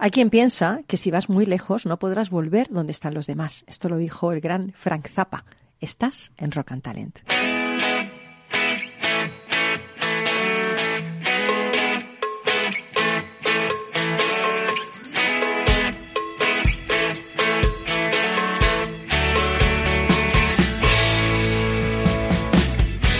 [0.00, 3.64] Hay quien piensa que si vas muy lejos no podrás volver donde están los demás.
[3.66, 5.44] Esto lo dijo el gran Frank Zappa.
[5.80, 7.18] Estás en Rock and Talent.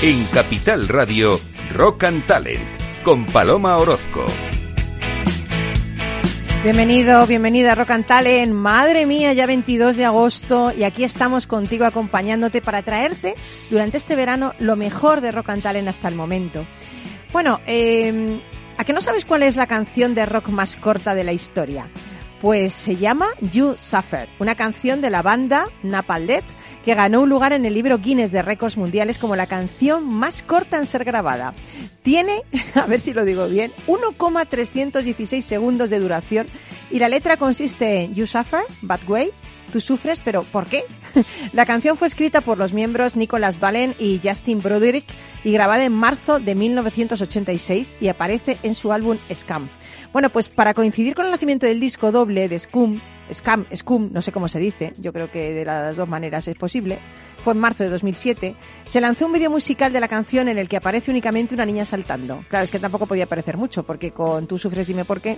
[0.01, 1.41] En Capital Radio,
[1.75, 4.25] Rock and Talent, con Paloma Orozco.
[6.63, 8.53] Bienvenido, bienvenida a Rock and Talent.
[8.53, 13.37] Madre mía, ya 22 de agosto y aquí estamos contigo acompañándote para traerte
[13.71, 16.67] durante este verano lo mejor de Rock and Talent hasta el momento.
[17.33, 18.41] Bueno, eh,
[18.77, 21.87] ¿a que no sabes cuál es la canción de rock más corta de la historia?
[22.41, 26.58] Pues se llama You Suffer, una canción de la banda Napalm Death
[26.89, 30.43] que ganó un lugar en el libro Guinness de récords mundiales como la canción más
[30.43, 31.53] corta en ser grabada.
[32.03, 36.47] Tiene, a ver si lo digo bien, 1,316 segundos de duración
[36.91, 39.33] y la letra consiste en You suffer, bad way,
[39.71, 40.83] tú sufres, pero ¿por qué?
[41.53, 45.05] La canción fue escrita por los miembros Nicholas Valen y Justin Broderick
[45.45, 49.69] y grabada en marzo de 1986 y aparece en su álbum Scam.
[50.15, 53.01] Bueno, pues para coincidir con el nacimiento del disco doble de Scum,
[53.33, 56.57] Scam, Scum, no sé cómo se dice, yo creo que de las dos maneras es
[56.57, 56.99] posible,
[57.37, 60.69] fue en marzo de 2007, se lanzó un vídeo musical de la canción en el
[60.69, 62.45] que aparece únicamente una niña saltando.
[62.49, 65.37] Claro, es que tampoco podía aparecer mucho, porque con Tú sufres, dime por qué.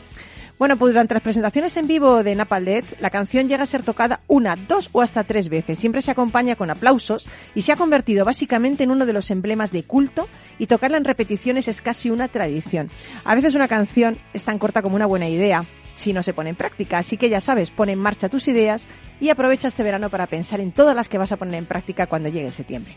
[0.59, 4.21] Bueno, pues durante las presentaciones en vivo de Napalm la canción llega a ser tocada
[4.27, 5.79] una, dos o hasta tres veces.
[5.79, 9.73] Siempre se acompaña con aplausos y se ha convertido básicamente en uno de los emblemas
[9.73, 12.91] de culto y tocarla en repeticiones es casi una tradición.
[13.25, 16.51] A veces una canción es tan corta como una buena idea, si no se pone
[16.51, 16.99] en práctica.
[16.99, 18.87] Así que ya sabes, pon en marcha tus ideas
[19.21, 22.07] y aprovecha este verano para pensar en todas las que vas a poner en práctica
[22.07, 22.95] cuando llegue septiembre.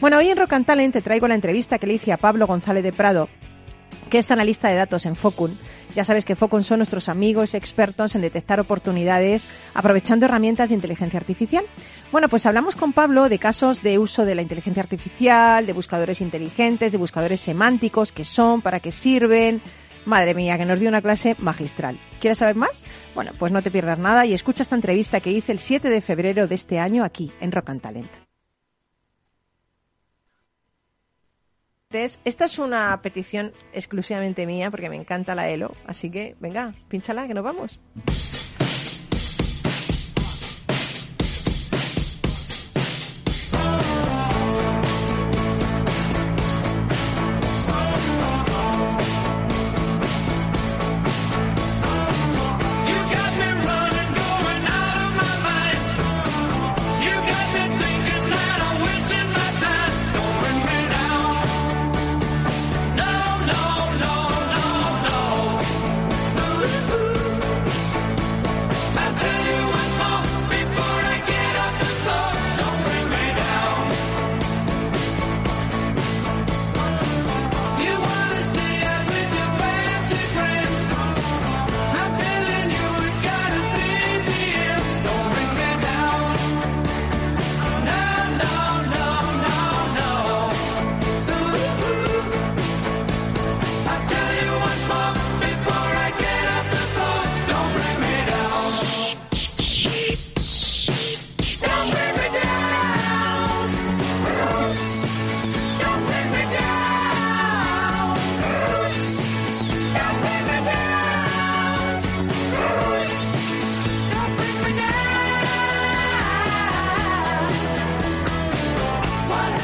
[0.00, 2.82] Bueno, hoy en Rock and te traigo la entrevista que le hice a Pablo González
[2.82, 3.28] de Prado,
[4.08, 5.56] que es analista de datos en Focun.
[5.94, 11.18] Ya sabes que Focun son nuestros amigos expertos en detectar oportunidades aprovechando herramientas de inteligencia
[11.18, 11.64] artificial.
[12.12, 16.20] Bueno, pues hablamos con Pablo de casos de uso de la inteligencia artificial, de buscadores
[16.20, 19.60] inteligentes, de buscadores semánticos, qué son, para qué sirven,
[20.04, 21.98] Madre mía, que nos dio una clase magistral.
[22.20, 22.84] ¿Quieres saber más?
[23.14, 26.00] Bueno, pues no te pierdas nada y escucha esta entrevista que hice el 7 de
[26.00, 28.10] febrero de este año aquí en Rock and Talent.
[31.92, 37.26] Esta es una petición exclusivamente mía porque me encanta la ELO, así que venga, pínchala
[37.26, 37.80] que nos vamos.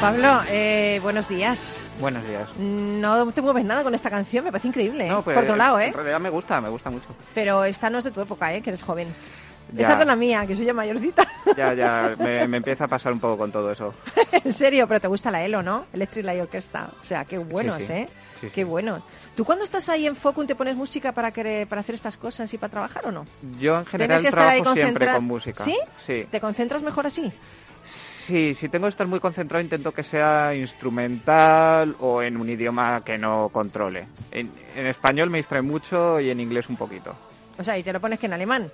[0.06, 1.80] Pablo, eh, buenos días.
[1.98, 2.48] Buenos días.
[2.60, 5.08] No te mueves nada con esta canción, me parece increíble.
[5.08, 5.86] No, pues, Por otro lado, ¿eh?
[5.86, 7.08] En realidad me gusta, me gusta mucho.
[7.34, 8.62] Pero esta no es de tu época, ¿eh?
[8.62, 9.12] Que eres joven.
[9.72, 9.88] Ya.
[9.88, 11.26] Esta es la mía, que soy ya mayorcita.
[11.56, 13.94] Ya, ya, me, me empieza a pasar un poco con todo eso.
[14.44, 15.86] en serio, pero te gusta la ELO, ¿no?
[15.92, 16.88] Electric Light Orchestra.
[17.02, 17.92] O sea, qué buenos, Sí, sí.
[17.94, 18.08] ¿eh?
[18.40, 19.02] Sí, qué buenos.
[19.34, 22.52] ¿Tú cuando estás ahí en Focus te pones música para, que, para hacer estas cosas
[22.54, 23.26] y para trabajar o no?
[23.59, 25.64] Yo en general ¿Tienes que trabajo siempre con música.
[25.64, 25.76] ¿Sí?
[26.06, 26.28] Sí.
[26.30, 27.32] ¿Te concentras mejor así?
[28.26, 33.02] Sí, si tengo que estar muy concentrado intento que sea instrumental o en un idioma
[33.04, 34.08] que no controle.
[34.32, 37.14] En, en español me distrae mucho y en inglés un poquito.
[37.56, 38.68] O sea, y te lo pones que en alemán.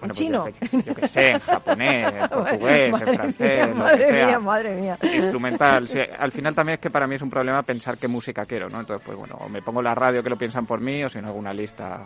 [0.00, 0.46] Bueno, ¿En pues chino?
[0.84, 4.26] Yo, que sé, en japonés, en portugués, Madre en francés, mía, lo madre que sea.
[4.26, 4.98] mía, madre mía.
[5.00, 5.88] Instrumental.
[5.88, 8.68] Sí, al final también es que para mí es un problema pensar qué música quiero,
[8.68, 8.80] ¿no?
[8.80, 11.22] Entonces, pues bueno, o me pongo la radio que lo piensan por mí o si
[11.22, 12.00] no alguna lista.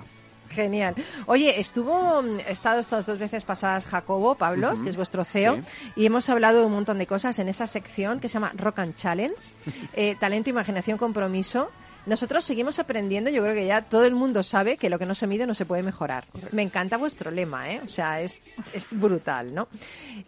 [0.57, 0.95] Genial.
[1.27, 5.63] Oye, estuvo, mm, estado estas dos veces pasadas Jacobo Pablos, que es vuestro CEO, Sí.
[5.97, 8.79] y hemos hablado de un montón de cosas en esa sección que se llama Rock
[8.81, 9.37] and Challenge,
[9.93, 11.71] eh, talento, imaginación, compromiso.
[12.07, 15.15] Nosotros seguimos aprendiendo, yo creo que ya todo el mundo sabe que lo que no
[15.15, 16.25] se mide no se puede mejorar.
[16.53, 17.81] Me encanta vuestro lema, ¿eh?
[17.85, 18.43] O sea, es,
[18.73, 19.69] es brutal, ¿no?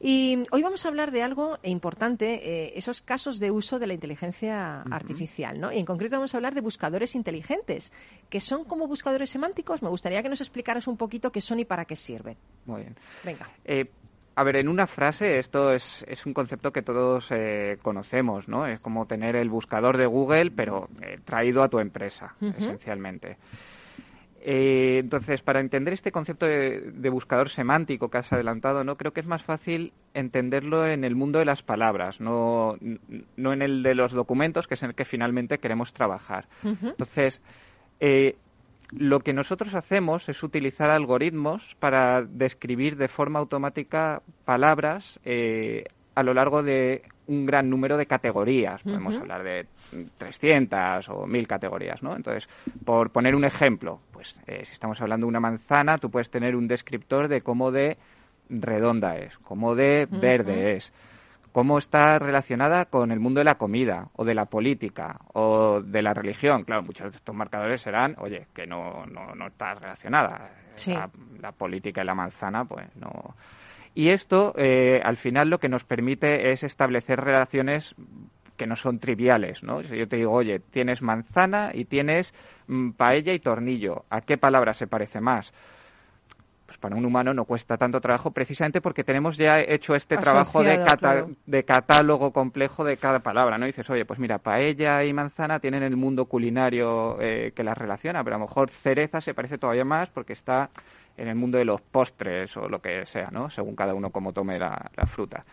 [0.00, 3.94] Y hoy vamos a hablar de algo importante, eh, esos casos de uso de la
[3.94, 5.72] inteligencia artificial, ¿no?
[5.72, 7.92] Y en concreto vamos a hablar de buscadores inteligentes,
[8.28, 9.80] que son como buscadores semánticos.
[9.80, 12.36] Me gustaría que nos explicaras un poquito qué son y para qué sirven.
[12.66, 12.96] Muy bien.
[13.25, 13.48] Venga.
[13.64, 13.88] Eh,
[14.38, 18.69] a ver, en una frase, esto es, es un concepto que todos eh, conocemos, ¿no?
[18.69, 23.37] Es como tener el buscador de Google, pero eh, traído a tu empresa, esencialmente.
[24.40, 29.12] Eh, entonces, para entender este concepto de, de, buscador semántico que has adelantado, no creo
[29.12, 32.76] que es más fácil entenderlo en el mundo de las palabras, no,
[33.37, 36.46] no en el de los documentos, que es en el que finalmente queremos trabajar.
[36.62, 37.43] Entonces,
[37.99, 38.37] eh,
[38.90, 46.23] lo que nosotros hacemos es utilizar algoritmos para describir de forma automática palabras eh, a
[46.23, 48.82] lo largo de un gran número de categorías.
[48.82, 49.20] Podemos uh -huh.
[49.20, 49.67] hablar de
[50.17, 52.17] 300 o 1000 categorías, ¿no?
[52.17, 52.49] Entonces,
[52.85, 56.56] por poner un ejemplo, pues eh, si estamos hablando de una manzana, tú puedes tener
[56.56, 57.99] un descriptor de cómo de
[58.49, 60.76] redonda es, cómo de verde uh -huh.
[60.76, 60.93] es
[61.52, 66.02] cómo está relacionada con el mundo de la comida o de la política o de
[66.02, 66.64] la religión.
[66.64, 70.50] Claro, muchos de estos marcadores serán, oye, que no, no, no está relacionada.
[70.74, 70.94] Sí.
[70.94, 71.10] La,
[71.40, 73.34] la, política y la manzana, pues no.
[73.94, 77.96] Y esto, eh, al final, lo que nos permite es establecer relaciones
[78.56, 79.82] que no son triviales, ¿no?
[79.82, 82.34] Si yo te digo, oye, tienes manzana y tienes
[82.66, 85.54] mm, paella y tornillo, ¿a qué palabra se parece más?
[86.68, 90.44] Pues para un humano no cuesta tanto trabajo precisamente porque tenemos ya hecho este Asociado,
[90.44, 91.30] trabajo de, cata claro.
[91.46, 93.64] de, catálogo complejo de cada palabra, ¿no?
[93.64, 97.78] Y dices, oye, pues mira, paella y manzana tienen el mundo culinario eh, que las
[97.78, 100.68] relaciona, pero a lo mejor cereza se parece todavía más porque está
[101.16, 103.48] en el mundo de los postres o lo que sea, ¿no?
[103.48, 105.46] Según cada uno como tome la, la fruta.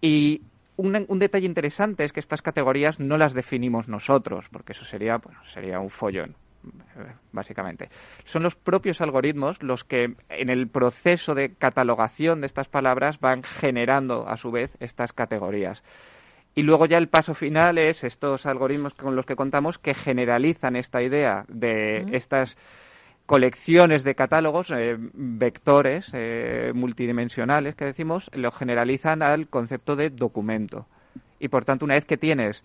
[0.00, 0.42] Y
[0.78, 5.18] un, un, detalle interesante es que estas categorías no las definimos nosotros, porque eso sería,
[5.18, 6.34] bueno, sería un follón
[7.32, 7.88] básicamente.
[8.24, 13.42] Son los propios algoritmos los que en el proceso de catalogación de estas palabras van
[13.42, 15.82] generando a su vez estas categorías.
[16.54, 20.76] Y luego ya el paso final es estos algoritmos con los que contamos que generalizan
[20.76, 22.16] esta idea de uh -huh.
[22.16, 22.56] estas
[23.26, 30.86] colecciones de catálogos, eh, vectores eh, multidimensionales que decimos, lo generalizan al concepto de documento.
[31.40, 32.62] Y por tanto, una vez que tienes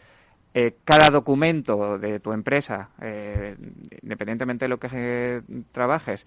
[0.53, 3.55] eh, cada documento de tu empresa, eh,
[4.01, 5.41] independientemente de lo que eh,
[5.71, 6.25] trabajes,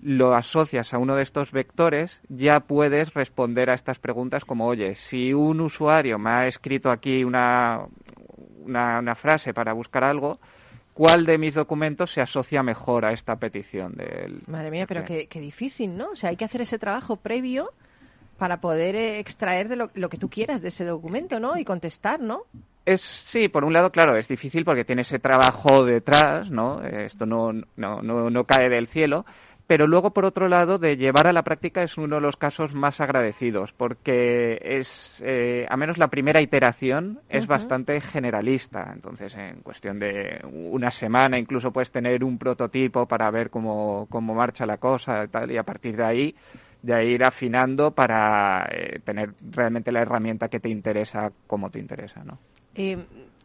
[0.00, 4.94] lo asocias a uno de estos vectores, ya puedes responder a estas preguntas como, oye,
[4.94, 7.86] si un usuario me ha escrito aquí una,
[8.64, 10.40] una, una frase para buscar algo,
[10.92, 14.42] ¿cuál de mis documentos se asocia mejor a esta petición del...
[14.46, 16.10] Madre mía, pero qué, qué difícil, ¿no?
[16.10, 17.72] O sea, hay que hacer ese trabajo previo
[18.36, 21.56] para poder eh, extraer de lo, lo, que tú quieras de ese documento, ¿no?
[21.56, 22.42] Y contestar, ¿no?
[22.86, 26.82] Es, sí, por un lado, claro, es difícil porque tiene ese trabajo detrás, ¿no?
[26.82, 29.24] Esto no, no, no, no cae del cielo.
[29.66, 32.74] Pero luego, por otro lado, de llevar a la práctica es uno de los casos
[32.74, 37.50] más agradecidos, porque es, eh, a menos la primera iteración, es uh -huh.
[37.50, 38.92] bastante generalista.
[38.92, 44.34] Entonces, en cuestión de una semana, incluso puedes tener un prototipo para ver cómo, cómo
[44.34, 46.34] marcha la cosa y tal, y a partir de ahí
[46.82, 52.22] de ir afinando para eh, tener realmente la herramienta que te interesa como te interesa,
[52.22, 52.38] ¿no?
[52.74, 52.98] Eh,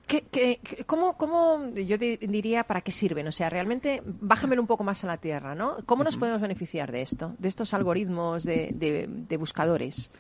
[0.07, 3.27] ¿qué, qué, cómo, ¿Cómo, yo te diría, para qué sirven?
[3.27, 5.77] O sea, realmente, bájamelo un poco más a la tierra, ¿no?
[5.85, 10.11] ¿Cómo nos podemos beneficiar de esto, de estos algoritmos de, de, de buscadores?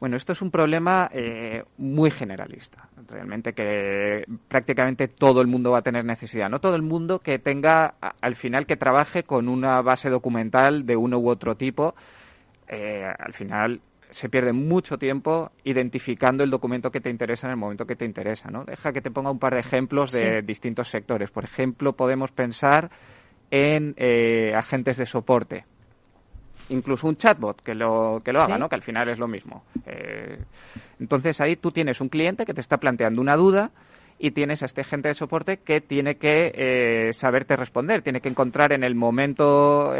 [0.00, 5.80] Bueno, esto es un problema eh, muy generalista, realmente que prácticamente todo el mundo va
[5.80, 6.48] a tener necesidad.
[6.48, 10.96] No todo el mundo que tenga, al final, que trabaje con una base documental de
[10.96, 11.94] uno u otro tipo,
[12.66, 17.56] eh, al final se pierde mucho tiempo identificando el documento que te interesa en el
[17.56, 18.50] momento que te interesa.
[18.50, 18.64] ¿no?
[18.64, 20.46] Deja que te ponga un par de ejemplos de sí.
[20.46, 21.30] distintos sectores.
[21.30, 22.90] Por ejemplo, podemos pensar
[23.50, 25.64] en eh, agentes de soporte.
[26.68, 28.60] Incluso un chatbot que lo, que lo haga, ¿Sí?
[28.60, 28.68] ¿no?
[28.68, 29.64] que al final es lo mismo.
[29.86, 30.38] Eh,
[31.00, 33.70] entonces ahí tú tienes un cliente que te está planteando una duda
[34.18, 38.28] y tienes a este agente de soporte que tiene que eh, saberte responder, tiene que
[38.28, 39.94] encontrar en el momento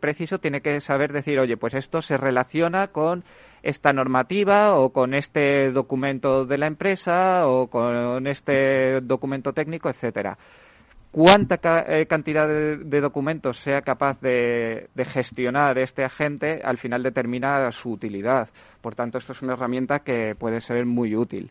[0.00, 3.22] preciso, tiene que saber decir, oye, pues esto se relaciona con
[3.66, 10.38] esta normativa o con este documento de la empresa o con este documento técnico, etcétera.
[11.10, 17.02] Cuánta ca eh, cantidad de, documentos sea capaz de, de, gestionar este agente al final
[17.02, 18.50] determina su utilidad.
[18.80, 21.50] Por tanto, esto es una herramienta que puede ser muy útil.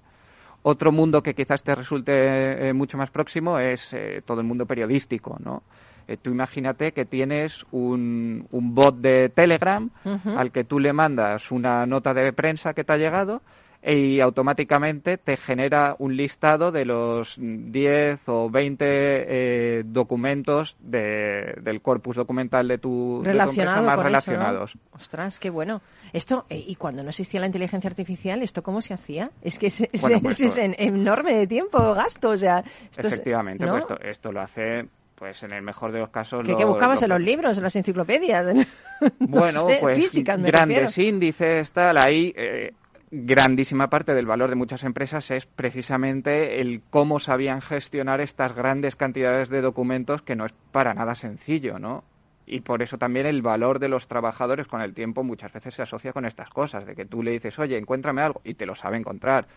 [0.62, 4.66] Otro mundo que quizás te resulte eh, mucho más próximo es eh, todo el mundo
[4.66, 5.64] periodístico, ¿no?
[6.08, 10.38] Eh, tú imagínate que tienes un, un bot de Telegram uh -huh.
[10.38, 13.42] al que tú le mandas una nota de prensa que te ha llegado,
[13.86, 22.16] y automáticamente te genera un listado de los 10 o 20 eh, documentos del corpus
[22.16, 24.78] documental de tu, Relacionado más relacionados.
[24.92, 25.82] Ostras, qué bueno.
[26.14, 29.30] Esto, eh, y cuando no existía la inteligencia artificial, ¿esto cómo se hacía?
[29.42, 29.88] Es que es,
[30.22, 32.64] pues es, enorme de tiempo, gasto, o sea...
[32.98, 36.44] efectivamente, pues esto, lo hace pues en el mejor de los casos...
[36.46, 38.46] ¿Qué, lo, buscabas en los libros, en las enciclopedias?
[39.20, 42.34] bueno, pues grandes índices, tal, ahí...
[42.36, 42.74] Eh,
[43.12, 48.96] grandísima parte del valor de muchas empresas es precisamente el cómo sabían gestionar estas grandes
[48.96, 52.04] cantidades de documentos que no es para nada sencillo, ¿no?
[52.46, 55.82] Y por eso también el valor de los trabajadores con el tiempo muchas veces se
[55.82, 58.76] asocia con estas cosas, de que tú le dices, oye, encuéntrame algo, y te lo
[58.76, 59.48] sabe encontrar.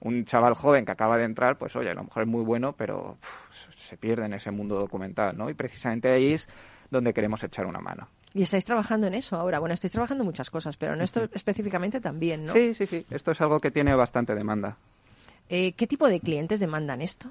[0.00, 2.72] Un chaval joven que acaba de entrar, pues oye, a lo mejor es muy bueno,
[2.72, 3.18] pero
[3.76, 5.50] se pierde en ese mundo documental, ¿no?
[5.50, 6.48] Y precisamente ahí es
[6.90, 8.08] donde queremos echar una mano.
[8.34, 9.58] Y estáis trabajando en eso ahora.
[9.58, 12.52] Bueno, estáis trabajando en muchas cosas, pero en esto específicamente también, ¿no?
[12.52, 13.06] Sí, sí, sí.
[13.10, 14.76] Esto es algo que tiene bastante demanda.
[15.48, 17.30] Eh, ¿Qué tipo de clientes demandan esto?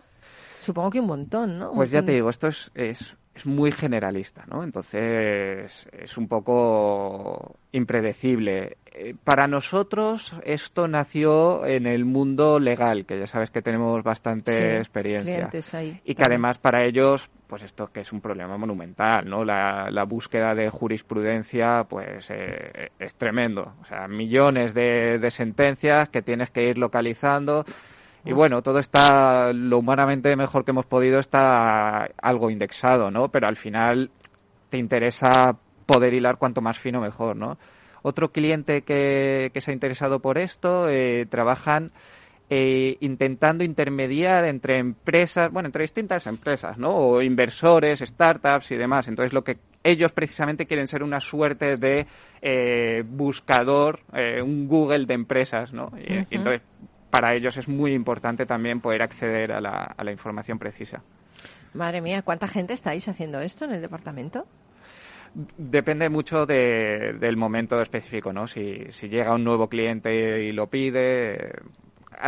[0.60, 1.72] Supongo que un montón, ¿no?
[1.72, 4.64] Pues ya te digo, esto es, es, es muy generalista, ¿no?
[4.64, 8.78] Entonces es un poco impredecible.
[8.88, 14.78] Eh, para nosotros esto nació en el mundo legal, que ya sabes que tenemos bastante
[14.78, 15.50] experiencia.
[16.04, 19.46] y que además para ellos, pues esto que es un problema monumental, ¿no?
[19.46, 23.74] La, búsqueda de jurisprudencia, pues eh, es tremendo.
[23.82, 27.66] O sea, millones de, de sentencias que tienes que ir localizando
[28.26, 33.30] y bueno, todo está lo humanamente mejor que hemos podido está algo indexado, ¿no?
[33.30, 34.10] Pero al final
[34.70, 37.58] te interesa poder hilar cuanto más fino mejor, ¿no?
[38.02, 41.92] Otro cliente que, que se ha interesado por esto eh, trabajan
[42.50, 46.96] eh, intentando intermediar entre empresas, bueno, entre distintas empresas, ¿no?
[46.96, 49.10] O inversores, startups y demás.
[49.10, 52.08] Entonces, lo que ellos precisamente quieren ser una suerte de
[52.42, 55.92] eh, buscador, eh, un Google de empresas, ¿no?
[55.98, 56.62] y entonces
[57.10, 61.02] para ellos es muy importante también poder acceder a la, a la información precisa.
[61.74, 64.46] Madre mía, ¿cuánta gente estáis haciendo esto en el departamento?
[65.58, 68.48] Depende mucho del momento específico, ¿no?
[68.48, 71.54] Si, si, llega un nuevo cliente y lo pide.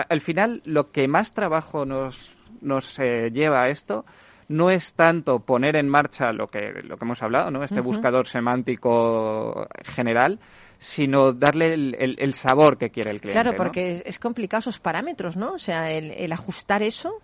[0.09, 4.05] Al final, lo que más trabajo nos, nos eh, lleva a esto
[4.49, 7.63] no es tanto poner en marcha lo que, lo que hemos hablado, ¿no?
[7.63, 10.39] Este buscador semántico general,
[10.79, 13.41] sino darle el, sabor que quiere el cliente.
[13.41, 15.53] Claro, porque es complicado esos parámetros, ¿no?
[15.53, 17.21] O sea, el, ajustar eso.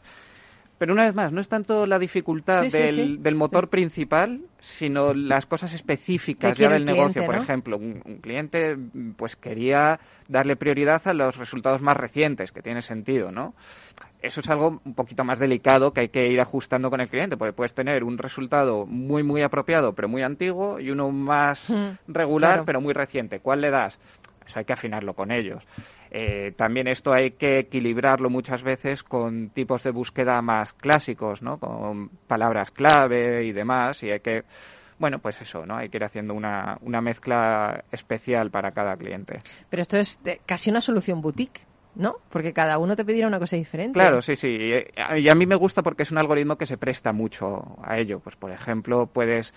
[0.78, 5.46] Pero una vez más, no es tanto la dificultad del, del, motor principal, sino las
[5.46, 7.26] cosas específicas ya del negocio.
[7.26, 8.78] Por ejemplo, un, un, cliente
[9.16, 13.54] pues quería darle prioridad a los resultados más recientes, que tiene sentido, ¿no?
[14.26, 17.38] eso es algo un poquito más delicado que hay que ir ajustando con el cliente,
[17.38, 22.12] porque puedes tener un resultado muy, muy apropiado, pero muy antiguo, y uno más mm,
[22.12, 23.40] regular, pero muy reciente.
[23.40, 24.00] ¿Cuál le das?
[24.46, 25.64] Eso hay que afinarlo con ellos.
[26.18, 31.58] Eh, también esto hay que equilibrarlo muchas veces con tipos de búsqueda más clásicos, ¿no?
[31.58, 34.46] Con palabras clave y demás, y hay que
[34.98, 35.76] bueno, pues eso, ¿no?
[35.76, 39.42] Hay que ir haciendo una, una mezcla especial para cada cliente.
[39.70, 41.62] Pero esto es casi una solución boutique.
[41.96, 42.16] ¿no?
[42.30, 43.98] Porque cada uno te pedirá una cosa diferente.
[43.98, 44.48] Claro, sí, sí.
[44.50, 48.20] Y a mí me gusta porque es un algoritmo que se presta mucho a ello.
[48.20, 49.54] Pues, por ejemplo, puedes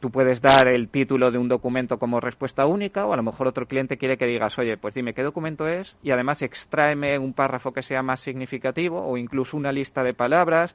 [0.00, 3.48] tú puedes dar el título de un documento como respuesta única o a lo mejor
[3.48, 7.32] otro cliente quiere que digas, oye, pues dime qué documento es y además extráeme un
[7.32, 10.74] párrafo que sea más significativo o incluso una lista de palabras.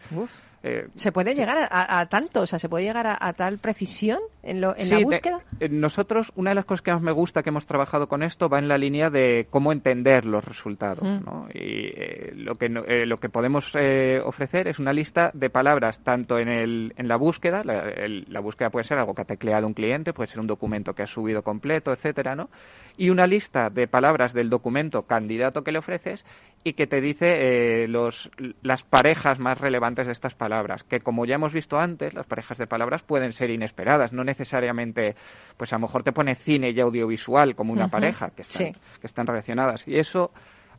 [0.64, 2.42] Eh, ¿Se puede llegar a, tanto?
[2.42, 5.42] O sea, ¿se puede llegar a, tal precisión en, lo, en la búsqueda?
[5.60, 8.48] Eh, nosotros, una de las cosas que más me gusta que hemos trabajado con esto
[8.48, 11.04] va en la línea de cómo entender los resultados.
[11.04, 11.26] Mm.
[11.26, 11.48] ¿no?
[11.54, 13.76] Y eh, lo, que, lo que podemos
[14.24, 18.70] ofrecer es una lista de palabras tanto en, el, en la búsqueda, la, la, búsqueda
[18.70, 21.42] puede ser algo que ha tecleado un cliente, puede ser un documento que ha subido
[21.42, 22.50] completo, etcétera, ¿no?
[22.96, 26.26] Y una lista de palabras del documento candidato que le ofreces
[26.64, 31.36] y que te dice los, las parejas más relevantes de estas palabras que como ya
[31.36, 35.16] hemos visto antes, las parejas de palabras pueden ser inesperadas, no necesariamente,
[35.58, 39.08] pues a lo mejor te pone cine y audiovisual como una pareja, que están, que
[39.08, 39.88] están relacionadas.
[39.88, 40.32] Y eso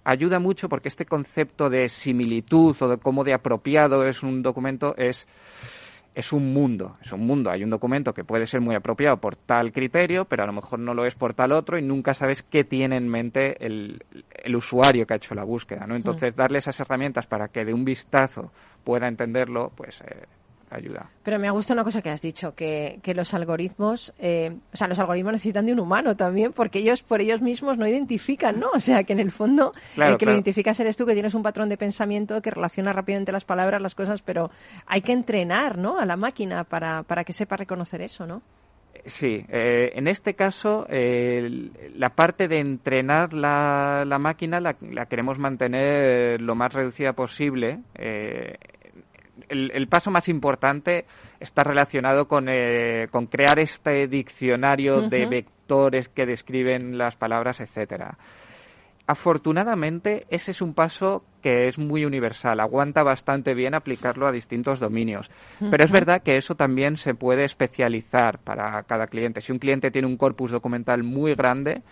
[0.05, 4.95] ayuda mucho porque este concepto de similitud o de cómo de apropiado es un documento
[4.97, 5.27] es
[6.15, 7.51] es un mundo, es un mundo.
[7.51, 10.79] Hay un documento que puede ser muy apropiado por tal criterio, pero a lo mejor
[10.79, 14.57] no lo es por tal otro y nunca sabes qué tiene en mente el, el
[14.57, 15.97] usuario que ha hecho la búsqueda, ¿no?
[15.97, 18.53] Entonces, darle esas herramientas para que de un vistazo
[18.85, 20.27] pueda entenderlo, pues eh,
[20.75, 21.11] ayuda.
[21.23, 24.77] Pero me ha gustado una cosa que has dicho, que, que los algoritmos, eh, o
[24.77, 28.61] sea, los algoritmos necesitan de un humano también, porque ellos por ellos mismos no identifican,
[28.61, 28.71] ¿no?
[28.75, 31.43] O sea, que en el fondo el que lo identificas eres tú, que tienes un
[31.43, 34.51] patrón de pensamiento que relaciona rápidamente las palabras, las cosas, pero
[34.87, 35.99] hay que entrenar, ¿no?
[35.99, 38.43] A la máquina para, para que sepa reconocer eso, ¿no?
[39.07, 44.75] Sí, eh, en este caso la parte de entrenar la, la máquina la,
[45.07, 47.81] queremos mantener lo más reducida posible.
[47.97, 48.57] Eh,
[49.49, 51.05] el, paso más importante
[51.41, 58.17] está relacionado con, eh, con crear este diccionario de vectores que describen las palabras, etcétera.
[59.07, 64.81] Afortunadamente, ese es un paso que es muy universal, aguanta bastante bien aplicarlo a distintos
[64.81, 65.31] dominios.
[65.59, 69.43] Pero es verdad que eso también se puede especializar para cada cliente.
[69.43, 71.83] Si un cliente tiene un corpus documental muy grande,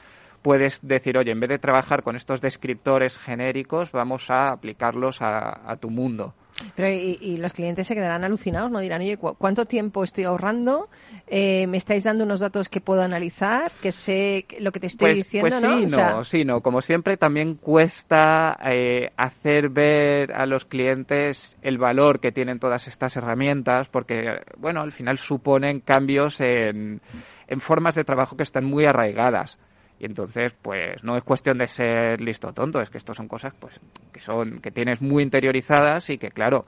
[0.41, 5.77] puedes decir, oye, en vez de trabajar con estos descriptores genéricos, vamos a aplicarlos a
[5.81, 6.33] tu mundo.
[6.77, 8.79] Pero y, los clientes se quedarán alucinados, ¿no?
[8.81, 10.89] Dirán, oye, ¿cuánto tiempo estoy ahorrando?
[11.27, 13.73] Eh, ¿Me estáis dando unos datos que puedo analizar?
[13.83, 15.79] Que sé lo que te estoy pues, diciendo, pues ¿no?
[15.79, 16.61] Sí, no, sí, no.
[16.61, 22.89] Como siempre, también cuesta eh, hacer ver a los clientes el valor que tienen todas
[22.89, 27.01] estas herramientas, porque, bueno, al final suponen cambios en,
[27.49, 29.59] en formas de trabajo que están muy arraigadas.
[30.03, 33.55] Y entonces, pues no es cuestión de ser listo tonto, es que esto son cosas
[33.57, 33.79] pues
[34.13, 36.67] que son que tienes muy interiorizadas y que claro,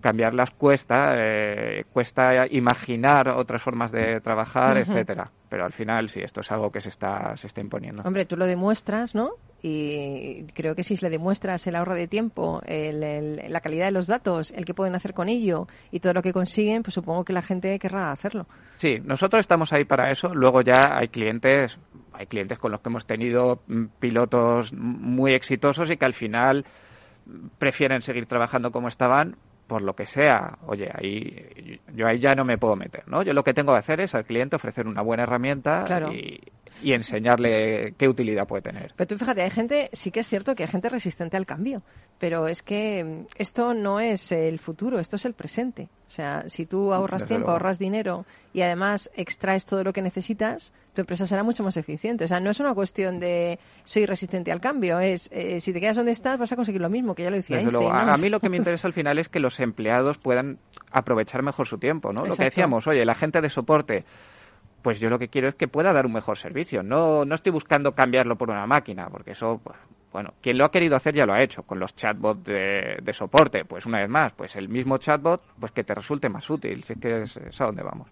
[0.00, 5.30] cambiarlas cuesta, eh, cuesta imaginar otras formas de trabajar, etcétera.
[5.48, 8.02] Pero al final sí, esto es algo que se está se está imponiendo.
[8.04, 9.34] Hombre, tú lo demuestras, ¿no?
[9.68, 14.52] y creo que si le demuestras el ahorro de tiempo, la calidad de los datos,
[14.52, 17.42] el que pueden hacer con ello y todo lo que consiguen, pues supongo que la
[17.42, 18.46] gente querrá hacerlo.
[18.76, 20.32] Sí, nosotros estamos ahí para eso.
[20.34, 21.78] Luego ya hay clientes,
[22.16, 26.64] hay clientes con los que hemos tenido mm, pilotos muy exitosos y que al final
[27.58, 32.44] prefieren seguir trabajando como estaban por lo que sea, oye, ahí yo ahí ya no
[32.44, 33.22] me puedo meter, ¿no?
[33.22, 36.40] Yo lo que tengo que hacer es al cliente ofrecer una buena herramienta y,
[36.82, 38.92] y, enseñarle qué utilidad puede tener.
[38.96, 41.82] Pero tú fíjate, hay gente, sí que es cierto que hay gente resistente al cambio,
[42.18, 45.88] pero es que mm, esto no es el futuro, esto es el presente.
[46.08, 50.72] O sea, si tú ahorras tiempo, ahorras dinero y además extraes todo lo que necesitas,
[50.94, 52.24] tu empresa será mucho más eficiente.
[52.24, 55.80] O sea, no es una cuestión de soy resistente al cambio, es eh, si te
[55.80, 58.28] quedas donde estás vas a conseguir lo mismo, que ya lo decía Einstein, A mí
[58.28, 60.58] lo que me interesa al final es que los empleados puedan
[60.92, 62.24] aprovechar mejor su tiempo, ¿no?
[62.24, 64.04] Lo que decíamos, oye, la gente de soporte
[64.86, 66.80] pues yo lo que quiero es que pueda dar un mejor servicio.
[66.80, 69.76] No, no estoy buscando cambiarlo por una máquina, porque eso, pues,
[70.12, 73.12] bueno, quien lo ha querido hacer ya lo ha hecho con los chatbots de, de,
[73.12, 73.64] soporte.
[73.64, 76.84] Pues una vez más, pues el mismo chatbot, pues que te resulte más útil.
[76.84, 78.06] Si es que es, a donde vamos.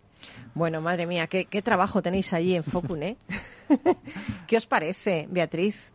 [0.53, 3.17] Bueno, madre mía, qué, qué trabajo tenéis allí en Focun, ¿eh?
[4.49, 5.93] ¿Qué os parece, Beatriz?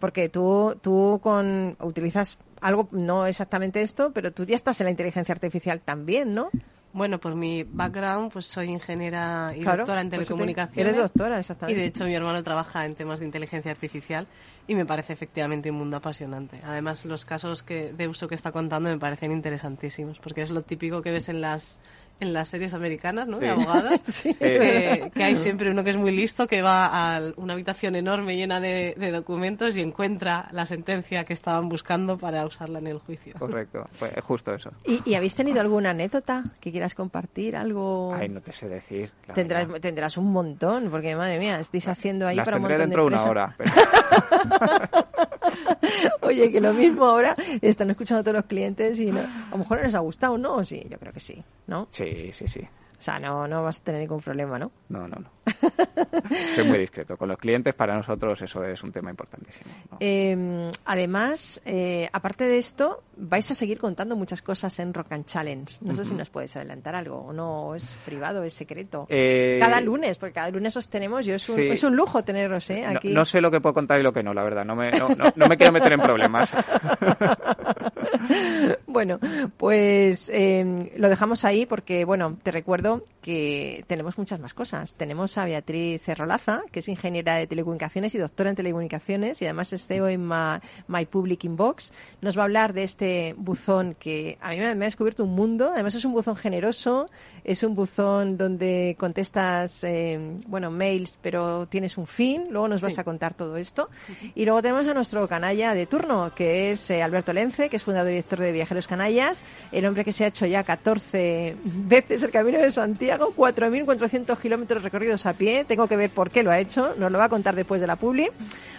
[0.00, 4.90] Porque tú, tú con, utilizas algo, no exactamente esto, pero tú ya estás en la
[4.90, 6.50] inteligencia artificial también, ¿no?
[6.92, 10.92] Bueno, por mi background, pues soy ingeniera y doctora en telecomunicaciones.
[10.92, 11.78] Eres doctora, exactamente.
[11.78, 14.26] Y de hecho mi hermano trabaja en temas de inteligencia artificial
[14.66, 16.60] y me parece efectivamente un mundo apasionante.
[16.64, 20.62] Además, los casos que, de uso que está contando me parecen interesantísimos, porque es lo
[20.62, 21.78] típico que ves en las
[22.20, 23.38] en las series americanas, ¿no?
[23.38, 24.00] De abogados,
[24.38, 28.60] que, hay siempre uno que es muy listo, que va a una habitación enorme llena
[28.60, 33.34] de, documentos y encuentra la sentencia que estaban buscando para usarla en el juicio.
[33.38, 34.70] Correcto, pues justo eso.
[34.84, 37.56] ¿Y, habéis tenido alguna anécdota que quieras compartir?
[37.56, 38.14] ¿Algo?
[38.14, 39.10] Ay, no te sé decir.
[39.34, 43.08] Tendrás, tendrás un montón, porque madre mía, estáis haciendo ahí para un montón dentro de,
[43.08, 43.56] una hora.
[46.22, 49.78] Oye, que lo mismo ahora están escuchando a todos los clientes y a lo mejor
[49.78, 50.64] no les ha gustado, ¿no?
[50.64, 51.88] Sí, yo creo que sí, ¿no?
[51.90, 52.60] Sí, sí, sí.
[53.00, 54.70] O sea, no, no vas a tener ningún problema, ¿no?
[54.90, 55.30] No, no, no.
[56.54, 57.16] Soy muy discreto.
[57.16, 59.70] Con los clientes, para nosotros, eso es un tema importantísimo.
[59.98, 65.24] Em, además, eh, aparte de esto, vais a seguir contando muchas cosas en Rock and
[65.24, 65.78] Challenge.
[65.80, 69.06] No sé si nos puedes adelantar algo, o no, es privado, es secreto.
[69.08, 72.68] Eh, cada lunes, porque cada lunes os tenemos, yo es un, es un lujo teneros
[72.68, 72.84] ¿eh?
[72.84, 73.14] aquí.
[73.14, 74.66] No, sé lo que puedo contar y lo que no, la verdad.
[74.66, 76.52] No me, no, no me quiero meter en problemas.
[78.86, 79.18] bueno,
[79.56, 82.89] pues em, lo dejamos ahí porque, bueno, te recuerdo
[83.20, 84.94] que tenemos muchas más cosas.
[84.94, 89.72] Tenemos a Beatriz Cerrolaza, que es ingeniera de telecomunicaciones y doctora en telecomunicaciones y además
[89.72, 91.92] es CEO en My, Public Inbox.
[92.20, 95.70] Nos va a hablar de este buzón que a mí me, ha descubierto un mundo.
[95.72, 97.10] Además es un buzón generoso,
[97.44, 102.46] es un buzón donde contestas, em, bueno, mails, pero tienes un fin.
[102.50, 103.90] Luego nos vas a contar todo esto.
[104.34, 107.82] Y luego tenemos a nuestro canalla de turno, que es eh, Alberto Lence, que es
[107.82, 112.22] fundador y director de Viajeros Canallas, el hombre que se ha hecho ya 14 veces
[112.22, 115.64] el Camino de Santiago, 4.400 kilómetros recorridos a pie.
[115.64, 117.86] Tengo que ver por qué lo ha hecho, nos lo va a contar después de
[117.86, 118.28] la publi.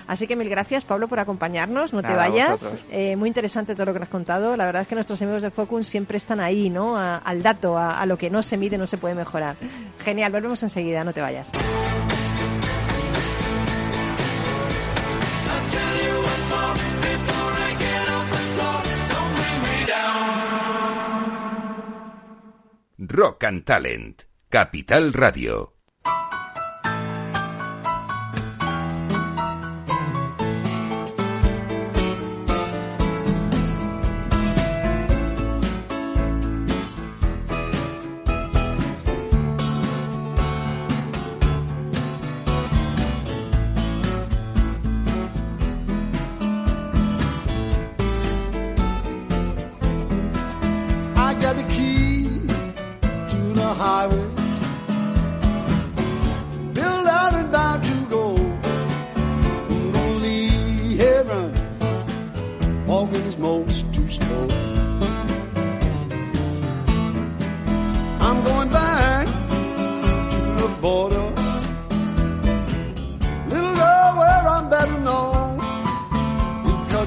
[0.08, 1.94] Así que mil gracias, Pablo, por acompañarnos.
[1.94, 2.76] No te vayas.
[2.92, 4.58] Eh, muy interesante todo lo que nos has contado.
[4.58, 6.98] La verdad es que nuestros amigos de Focus siempre están ahí, ¿no?
[6.98, 9.56] al dato, a lo que no se mide, no se puede mejorar.
[10.04, 11.52] Genial, volvemos enseguida, no te vayas.
[23.10, 25.81] Rock and Talent, Capital Radio.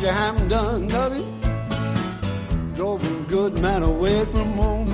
[0.04, 1.24] You haven't done nothing.
[2.74, 4.93] Drove a good man away from home.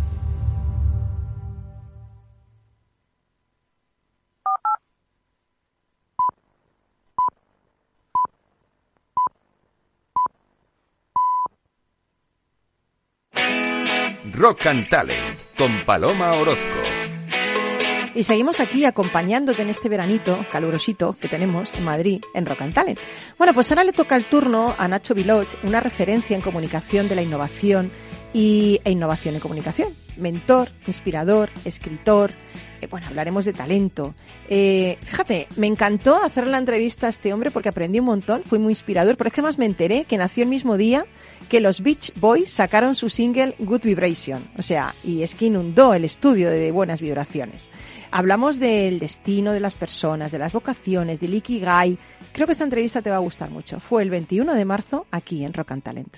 [14.33, 16.67] Rock and Talent con Paloma Orozco.
[18.15, 22.73] Y seguimos aquí acompañándote en este veranito calurosito que tenemos en Madrid, en Rock and
[22.73, 22.99] Talent.
[23.37, 27.15] Bueno, pues ahora le toca el turno a Nacho Viloch, una referencia en comunicación de
[27.15, 27.91] la innovación
[28.33, 29.89] y, e innovación en comunicación.
[30.21, 32.31] Mentor, inspirador, escritor.
[32.79, 34.15] Eh, bueno, hablaremos de talento.
[34.49, 38.59] Eh, fíjate, me encantó hacer la entrevista a este hombre porque aprendí un montón, fue
[38.59, 41.05] muy inspirador, pero es que más me enteré que nació el mismo día
[41.49, 44.41] que los Beach Boys sacaron su single Good Vibration.
[44.57, 47.69] O sea, y es que inundó el estudio de buenas vibraciones.
[48.09, 51.97] Hablamos del destino de las personas, de las vocaciones, del Ikigai.
[52.31, 53.79] Creo que esta entrevista te va a gustar mucho.
[53.79, 56.17] Fue el 21 de marzo aquí en Rock and Talent.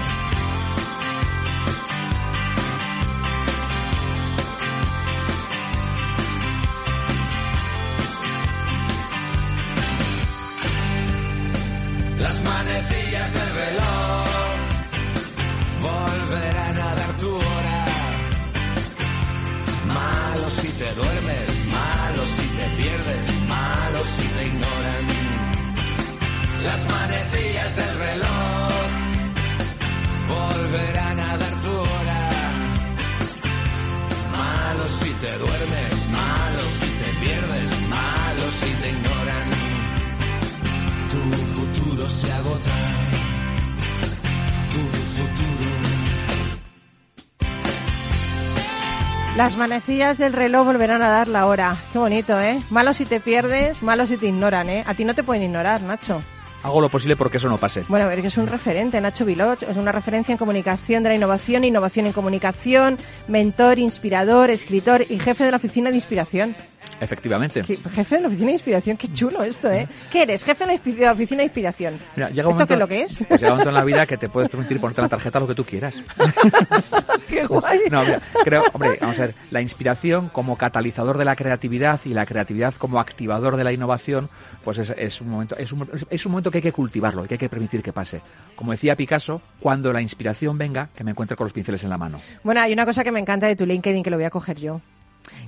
[49.71, 51.77] Manecillas del reloj volverán a dar la hora.
[51.93, 52.61] Qué bonito, ¿eh?
[52.69, 54.83] Malo si te pierdes, malo si te ignoran, ¿eh?
[54.85, 56.21] A ti no te pueden ignorar, Nacho.
[56.61, 57.85] Hago lo posible porque eso no pase.
[57.87, 61.15] Bueno, es que es un referente, Nacho Viloch, es una referencia en comunicación de la
[61.15, 62.97] innovación, innovación en comunicación,
[63.29, 66.53] mentor, inspirador, escritor y jefe de la oficina de inspiración.
[67.01, 67.63] Efectivamente.
[67.63, 69.87] ¿Qué- Jefe de la oficina de inspiración, qué chulo esto, ¿eh?
[70.11, 70.43] ¿Qué eres?
[70.45, 71.99] Jefe de la oficina de inspiración.
[72.15, 73.27] Mira, llega un ¿Esto momento, qué es lo que es?
[73.27, 75.39] Pues llega un momento en la vida que te puedes permitir ponerte en la tarjeta
[75.39, 76.03] lo que tú quieras.
[77.27, 77.79] qué guay.
[77.89, 82.09] No, mira, creo, hombre, vamos a ver, la inspiración como catalizador de la creatividad y
[82.09, 84.29] la creatividad como activador de la innovación,
[84.63, 87.27] pues es, es un momento, es un, es un momento que hay que cultivarlo, y
[87.27, 88.21] que hay que permitir que pase.
[88.55, 91.97] Como decía Picasso, cuando la inspiración venga, que me encuentre con los pinceles en la
[91.97, 92.19] mano.
[92.43, 94.59] Bueno, hay una cosa que me encanta de tu LinkedIn que lo voy a coger
[94.59, 94.81] yo.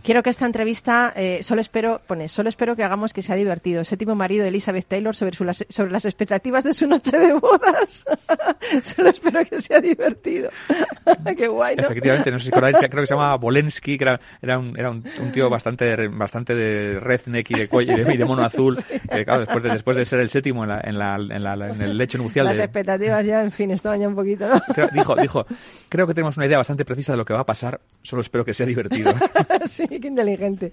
[0.04, 3.84] Quiero que esta entrevista, eh, solo espero, pone, solo espero que hagamos que sea divertido.
[3.86, 8.06] Séptimo marido de Elizabeth Taylor sobre, su- sobre las expectativas de su noche de bodas.
[8.84, 10.50] solo espero que sea divertido.
[11.38, 11.84] Qué guay, ¿no?
[11.84, 14.78] Efectivamente, no sé si acordáis, que creo que se llamaba Bolensky, que era, era, un,
[14.78, 18.26] era un, un tío bastante, bastante de redneck y de, cuello, y de, y de
[18.26, 18.78] mono azul,
[19.10, 21.54] que, claro, después de, después de ser el séptimo en, la, en, la, en, la-
[21.70, 24.60] en el lecho nupcial Las de, expectativas ya, en fin, estaban ya un poquito, ¿no?
[24.74, 25.46] Creo- dijo, dijo,
[25.88, 28.44] creo que tenemos una idea bastante precisa de lo que va a pasar, solo espero
[28.44, 29.14] que sea divertido.
[29.68, 30.72] sí, qué inteligente.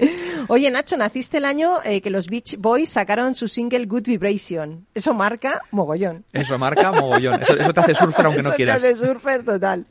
[0.48, 4.86] Oye, Nacho, naciste el año eh, que los Beach Boys sacaron su single Good Vibration.
[4.94, 6.24] Eso marca mogollón.
[6.32, 8.76] Eso marca mogollón, eso, eso te hace surfer aunque no Eso te quieras.
[8.84, 9.86] hace surfer total.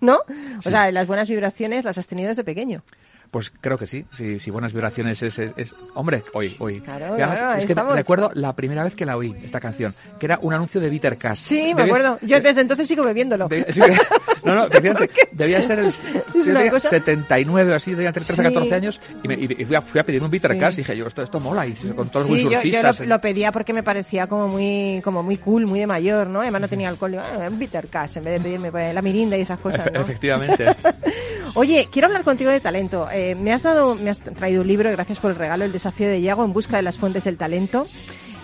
[0.00, 0.18] ¿No?
[0.58, 2.82] O sea, las buenas vibraciones las has tenido desde pequeño.
[3.30, 6.80] Pues creo que sí, sí, sí buenas vibraciones es, es, es- hombre, hoy, hoy.
[6.80, 7.94] Claro, además, claro, es que estamos.
[7.94, 11.16] recuerdo la primera vez que la oí, esta canción, que era un anuncio de Bitter
[11.16, 11.38] Cash.
[11.38, 12.18] Sí, me acuerdo.
[12.22, 13.46] Yo desde entonces sigo bebiéndolo.
[13.46, 13.96] de- sí, que-
[14.42, 14.66] no, no,
[15.32, 15.92] debía ser el
[16.70, 18.42] cosa- 79 o así, tenía 13 Sí.
[18.42, 20.58] 14 años, y, me, y fui, a, fui a pedir un Bitter.
[20.58, 23.00] Cash y dije, yo, esto, esto mola, y con todos los yo, yo windsurfistas.
[23.00, 26.40] lo, lo pedía porque me parecía como muy como muy cool, muy de mayor, ¿no?
[26.40, 29.02] Además no tenía alcohol, digo, ah, un bitter cash en vez de pedirme pues, la
[29.02, 29.86] mirinda y esas cosas.
[29.94, 30.66] Efectivamente.
[31.54, 33.08] Oye, quiero hablar contigo de talento.
[33.12, 36.08] Eh, me has dado, me has traído un libro, gracias por el regalo, El desafío
[36.08, 37.86] de Iago en busca de las fuentes del talento.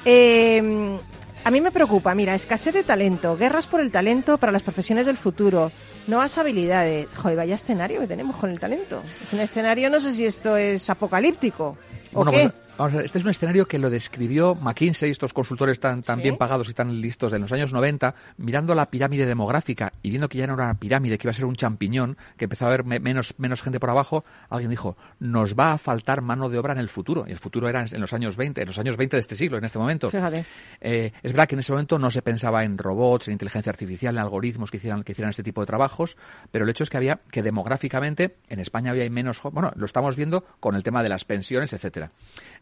[0.05, 0.99] Eh,
[1.45, 5.07] a mí me preocupa, mira, escasez de talento, guerras por el talento para las profesiones
[5.07, 5.71] del futuro,
[6.09, 7.13] nuevas habilidades.
[7.15, 9.01] Joder, vaya escenario que tenemos con el talento.
[9.25, 11.77] Es un escenario, no sé si esto es apocalíptico
[12.13, 12.51] o Bueno, qué.
[12.51, 16.03] pues, vamos a ver, este es un escenario que lo describió McKinsey, estos consultores tan,
[16.03, 16.23] tan Sí.
[16.25, 20.29] bien pagados y tan listos de los años 90, mirando la pirámide demográfica y viendo
[20.29, 22.75] que ya no era una pirámide, que iba a ser un champiñón, que empezaba a
[22.75, 26.59] haber me- menos, menos gente por abajo, alguien dijo, nos va a faltar mano de
[26.59, 27.25] obra en el futuro.
[27.27, 29.59] Y el futuro era en los años 20, en los años 20 de este siglo,
[29.59, 30.11] en este momento.
[30.11, 30.45] Fíjate.
[30.81, 34.15] Eh, es verdad que en ese momento no se pensaba en robots, en inteligencia artificial,
[34.17, 36.17] en algoritmos que hicieran, que hicieran este tipo de trabajos,
[36.51, 40.17] pero el hecho es que había que demográficamente en España había menos, bueno, lo estamos
[40.17, 42.11] viendo con el tema de las pensiones, etcétera.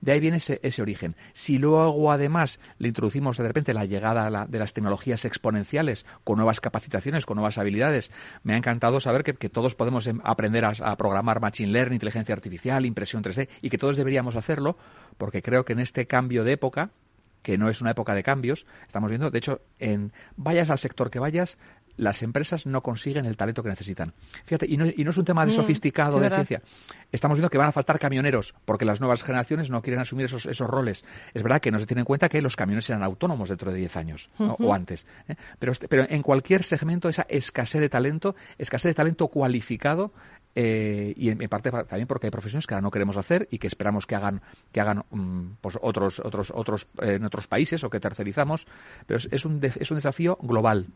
[0.04, 1.16] De ahí viene ese, ese origen.
[1.32, 6.60] Si luego además le introducimos de repente la llegada de las tecnologías exponenciales con nuevas
[6.60, 8.10] capacitaciones, con nuevas habilidades,
[8.42, 11.94] me ha encantado saber que, que todos podemos em, aprender a, a programar machine learning,
[11.94, 14.76] inteligencia artificial, impresión 3D y que todos deberíamos hacerlo
[15.16, 16.90] porque creo que en este cambio de época
[17.44, 18.66] que no es una época de cambios.
[18.86, 21.58] Estamos viendo, de hecho, en vayas al sector que vayas,
[21.96, 24.12] las empresas no consiguen el talento que necesitan.
[24.44, 26.62] Fíjate, y no, y no es un tema de Mm, sofisticado de ciencia.
[27.12, 30.46] Estamos viendo que van a faltar camioneros porque las nuevas generaciones no quieren asumir esos,
[30.46, 31.04] esos roles.
[31.32, 33.78] Es verdad que no se tiene en cuenta que los camiones serán autónomos dentro de
[33.78, 35.06] 10 años o antes.
[35.28, 35.36] ¿eh?
[35.58, 40.12] Pero, este- pero en cualquier segmento esa escasez de talento, escasez de talento cualificado
[40.54, 43.58] eh, y en, parte pa- también porque hay profesiones que ahora no queremos hacer y
[43.58, 44.40] que esperamos que hagan
[44.72, 48.66] que hagan mm, pues otros otros otros eh, en otros países o que tercerizamos
[49.06, 50.86] pero es, un de- es un desafío global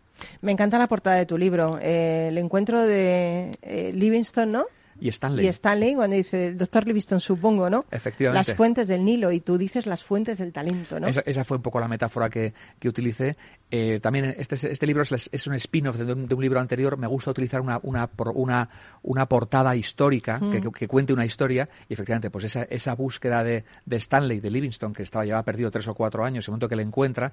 [0.42, 4.64] Me encanta la portada de tu libro, eh, el encuentro de eh, Livingston, ¿no?
[5.00, 7.84] Y Stanley Y Stanley, cuando dice, doctor Livingston, supongo, ¿no?
[7.90, 8.48] Efectivamente.
[8.50, 11.06] Las fuentes del Nilo, y tú dices las fuentes del talento, ¿no?
[11.06, 13.36] Esa, esa fue un poco la metáfora que, que utilicé.
[13.70, 16.96] Eh, también este, este libro es, es un spin-off de un, de un libro anterior.
[16.96, 18.68] Me gusta utilizar una, una, una,
[19.02, 20.50] una portada histórica Mm.
[20.52, 21.68] que, que- que cuente una historia.
[21.88, 25.70] Y efectivamente, pues esa, esa búsqueda de, de Stanley, de Livingston, que estaba ya perdido
[25.70, 27.32] tres o cuatro años, el momento que le encuentra,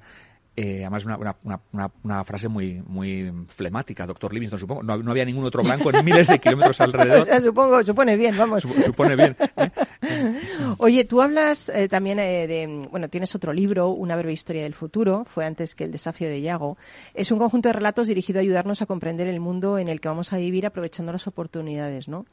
[0.58, 4.84] eh, además una, una, una, una- una frase muy, muy flemática, doctor Livingston, supongo.
[4.84, 7.26] No, no había ningún otro blanco en miles de kilómetros O alrededor.
[7.26, 8.64] sea, supongo, supone bien, vamos.
[8.66, 9.36] Sup- supone bien.
[9.58, 9.72] ¿eh?
[10.78, 14.74] Oye, tú hablas eh, también eh, de, bueno, tienes otro libro, Una breve historia del
[14.74, 16.78] futuro, fue antes que El desafío de Yago.
[17.14, 20.08] Es un conjunto de relatos dirigido a ayudarnos a comprender el mundo en el que
[20.08, 22.26] vamos a vivir aprovechando las oportunidades, ¿no?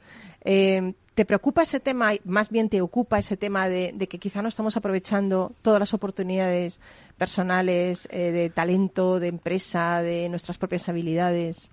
[0.45, 4.41] Eh, ¿Te preocupa ese tema, más bien te ocupa ese tema de, de que quizá
[4.41, 6.81] no estamos aprovechando todas las oportunidades
[7.23, 11.71] personales, eh, de talento, de empresa, de nuestras propias habilidades?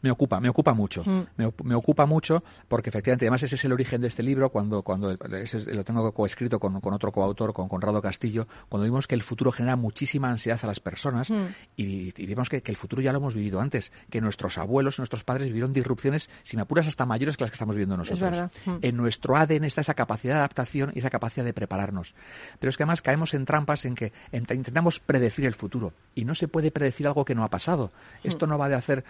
[0.00, 1.02] Me ocupa, me ocupa mucho.
[1.04, 1.22] Mm.
[1.64, 5.10] Me, ocupa mucho porque efectivamente, además ese es el origen de este libro, cuando, cuando
[5.10, 9.22] ese lo tengo coescrito con, con otro coautor, con Conrado Castillo, cuando vimos que el
[9.22, 11.46] futuro genera muchísima ansiedad a las personas Mm.
[11.76, 14.98] y, y vimos que, que el futuro ya lo hemos vivido antes, que nuestros abuelos,
[14.98, 18.42] nuestros padres vivieron disrupciones, si me apuras, hasta mayores que las que estamos viendo nosotros.
[18.66, 18.76] Mm.
[18.82, 22.14] En nuestro ADN está esa capacidad de adaptación y esa capacidad de prepararnos.
[22.60, 24.52] Pero es que además caemos en trampas en que ent-
[25.00, 27.92] predecir el futuro y no se puede predecir algo que no ha pasado.
[28.22, 29.04] Esto no va de hacer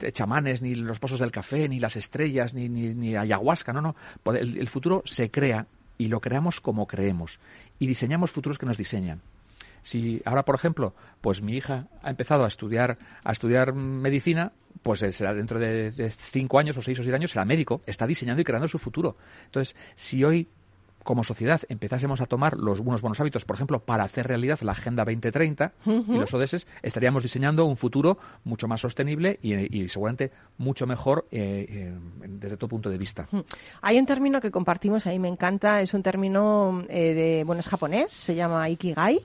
[0.00, 3.80] eh, chamanes, ni los pozos del café, ni las estrellas, ni, ni, ni ayahuasca, no,
[3.80, 3.96] no.
[4.34, 7.40] El, el futuro se crea y lo creamos como creemos
[7.78, 9.20] y diseñamos futuros que nos diseñan.
[9.82, 15.02] Si ahora, por ejemplo, pues mi hija ha empezado a estudiar a estudiar medicina, pues
[15.02, 17.80] eh, será dentro de, de cinco años o seis o siete años será médico.
[17.86, 19.16] Está diseñando y creando su futuro.
[19.46, 20.48] Entonces, si hoy
[21.08, 24.72] como sociedad empezásemos a tomar los unos buenos hábitos, por ejemplo, para hacer realidad la
[24.72, 26.14] Agenda 2030 Ujú.
[26.14, 31.26] y los ODS, estaríamos diseñando un futuro mucho más sostenible y, y seguramente mucho mejor
[31.30, 31.94] eh, eh,
[32.28, 33.26] desde todo punto de vista.
[33.80, 37.68] Hay un término que compartimos ahí, me encanta, es un término eh, de, bueno, es
[37.68, 39.18] japonés, se llama Ikigai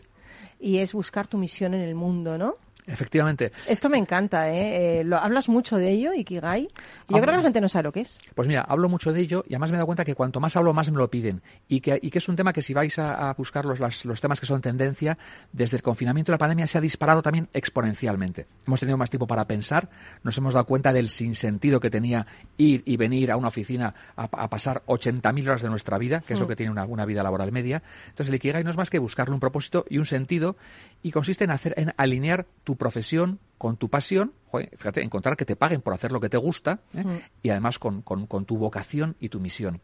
[0.62, 2.56] y es buscar tu misión en el mundo, ¿no?
[2.86, 3.52] Efectivamente.
[3.68, 5.00] Esto me encanta, ¿eh?
[5.00, 6.64] Eh, lo, hablas mucho de ello, Ikigai.
[7.10, 8.20] Yo creo que la gente no sabe lo que es.
[8.36, 10.56] Pues mira, hablo mucho de ello y además me he dado cuenta que cuanto más
[10.56, 11.42] hablo, más me lo piden.
[11.68, 14.04] Y que, y que es un tema que si vais a, a buscar los, las-
[14.06, 15.18] los temas que son tendencia,
[15.52, 18.48] desde el confinamiento y la pandemia se ha disparado también exponencialmente.
[18.68, 19.90] Hemos tenido más tiempo para pensar,
[20.24, 22.26] nos hemos dado cuenta del sinsentido que tenía
[22.58, 26.34] ir y venir a una oficina a, a pasar 80.000 horas de nuestra vida, que
[26.34, 26.50] es lo Mm.
[26.50, 27.82] que tiene una, una vida laboral media.
[28.10, 30.56] Entonces el Ikigai no es más que buscarle un propósito y un sentido
[31.02, 35.46] y consiste en hacer en alinear tu profesión con tu pasión, joder, fíjate, encontrar que
[35.46, 37.04] te paguen por hacer lo que te gusta ¿eh?
[37.42, 39.82] Y además con, con- con tu vocación y tu misión.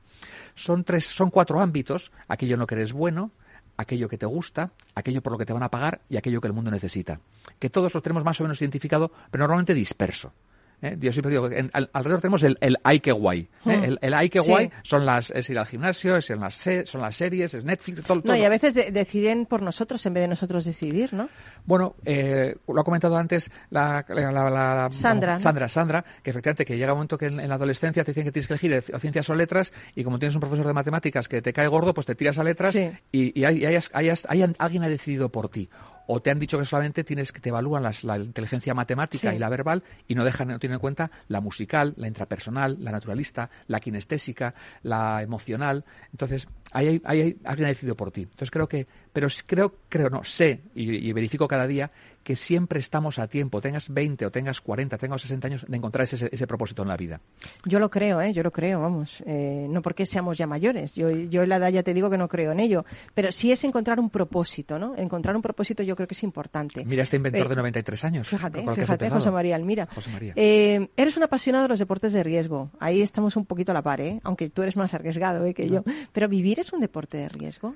[0.56, 3.32] Son tres, son cuatro ámbitos, aquello en lo que eres bueno,
[3.78, 6.47] aquello que te gusta, aquello por lo que te van a pagar y aquello que
[6.47, 7.21] el mundo necesita.
[7.60, 10.34] Que todos lo tenemos más o menos identificado, pero normalmente disperso.
[10.82, 10.96] ¿Eh?
[11.00, 13.39] Yo siempre digo que en- al- alrededor tenemos el, el ay que guay.
[13.42, 13.48] ¿eh?
[13.78, 13.84] Hmm.
[13.84, 14.48] El, el ay que Sí.
[14.50, 17.65] guay son las, es ir al gimnasio, es en las, se- son las series, es
[17.65, 18.36] Netflix, todo, No, todo.
[18.36, 21.30] y a veces de- deciden por nosotros en vez de nosotros decidir, ¿no?
[21.65, 25.39] Bueno, eh, lo ha comentado antes la, la- la- la- Sandra, ¿no?
[25.39, 28.24] Sandra, Sandra, que efectivamente que llega un momento que en, en la adolescencia te dicen
[28.24, 31.28] que tienes que elegir o ciencias o letras y como tienes un profesor de matemáticas
[31.28, 32.89] que te cae gordo, pues te tiras a letras Sí.
[33.12, 33.92] y, y hay- hayas-
[34.30, 35.70] hayan- alguien ha decidido por ti.
[36.12, 39.36] O te han dicho que solamente tienes que te evalúan las- la inteligencia matemática Sí.
[39.36, 42.91] y la verbal y no dejan, no tienen en cuenta la musical, la intrapersonal, la
[42.91, 45.86] naturalista, la kinestésica, la emocional.
[46.12, 48.22] Entonces, ahí hay, ahí hay- alguien ha decidido por ti.
[48.24, 51.92] Entonces creo que, pero creo, creo no, sé y, y verifico cada día
[52.24, 56.04] que siempre estamos a tiempo, tengas 20 o tengas 40, tengas 60 años, de encontrar
[56.04, 57.22] ese, ese propósito en la vida.
[57.65, 58.34] Yo lo creo, ¿eh?
[58.34, 59.24] Yo lo creo, vamos.
[59.26, 60.94] Eh, no porque seamos ya mayores.
[60.94, 62.86] Yo, yo en la edad ya te digo que no creo en ello.
[63.15, 64.96] Pero sí es encontrar un propósito, ¿no?
[64.96, 66.86] Encontrar un propósito yo creo que es importante.
[66.86, 68.28] Mira este inventor Eh, de 93 años.
[68.28, 69.10] Fíjate, fíjate.
[69.10, 69.88] José María Almira.
[69.96, 70.34] José María.
[70.36, 72.70] Eh, eres un apasionado de los deportes de riesgo.
[72.80, 74.20] Ahí estamos un poquito a la par, ¿eh?
[74.24, 75.56] Aunque tú eres más arriesgado ¿eh?
[75.56, 75.84] que yo.
[76.12, 77.76] Pero ¿vivir es un deporte de riesgo?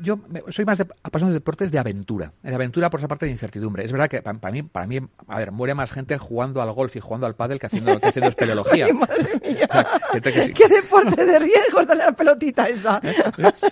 [0.00, 0.20] Yo
[0.50, 3.84] soy más de, apasionado de deportes de aventura, de aventura por esa parte de incertidumbre.
[3.84, 6.72] Es verdad que pa- para mí, para mí, a ver, muere más gente jugando al
[6.72, 8.86] golf y jugando al pádel que haciendo, que haciendo espeleología.
[8.86, 9.66] Ay, madre mía.
[9.68, 10.52] O sea, gente que sí.
[10.52, 13.00] ¿Qué deporte de riesgos de la pelotita esa?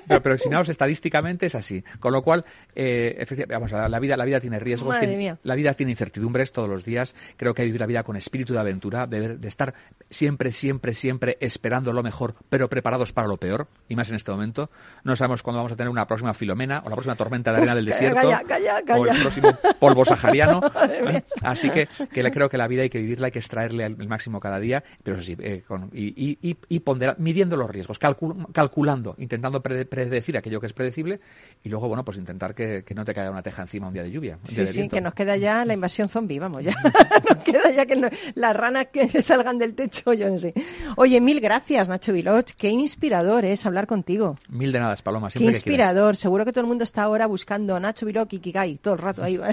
[0.08, 1.84] Pero, pero si no, estadísticamente es así.
[2.00, 2.44] Con lo cual,
[2.74, 6.52] eh, efectivamente, vamos, la, la vida, la vida tiene riesgos, tiene- la vida tiene incertidumbres
[6.52, 7.14] todos los días.
[7.36, 9.74] Creo que hay que vivir la vida con espíritu de aventura, de, de estar
[10.08, 14.32] siempre, siempre, siempre esperando lo mejor, pero preparados para lo peor, y más en este
[14.32, 14.70] momento.
[15.04, 17.74] No sabemos cuándo vamos a tener una próxima Filomena o la próxima tormenta de arena
[17.74, 20.61] del desierto calla, calla, o el próximo polvo sahariano.
[20.90, 21.22] ¿eh?
[21.42, 23.96] Así que, que le- creo que la vida hay que vivirla, hay que extraerle el,
[24.00, 27.56] el máximo cada día, pero eso sí, eh, con- y, y, y, y pondera- midiendo
[27.56, 31.20] los riesgos, calcul- calculando, intentando pre- predecir aquello que es predecible
[31.62, 34.02] y luego, bueno, pues intentar que, que no te caiga una teja encima un día
[34.02, 34.38] de lluvia.
[34.44, 34.96] Sí, de sí, viento.
[34.96, 36.72] que nos queda ya la invasión zombie, vamos, ya.
[37.28, 40.52] nos queda ya que no- las ranas que salgan del techo, yo no sé.
[40.96, 42.50] Oye, mil gracias, Nacho Vilot.
[42.56, 44.34] Qué inspirador es hablar contigo.
[44.48, 45.89] Mil de nada, Paloma, siempre que quieras.
[46.14, 49.22] Seguro que todo el mundo está ahora buscando Nacho Vilot y Kikai todo el rato
[49.22, 49.38] ahí.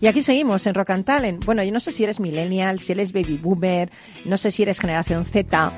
[0.00, 1.44] Y aquí seguimos en Rock and Talent.
[1.44, 3.90] Bueno, yo no sé si eres millennial, si eres baby boomer,
[4.24, 5.72] no sé si eres generación Z,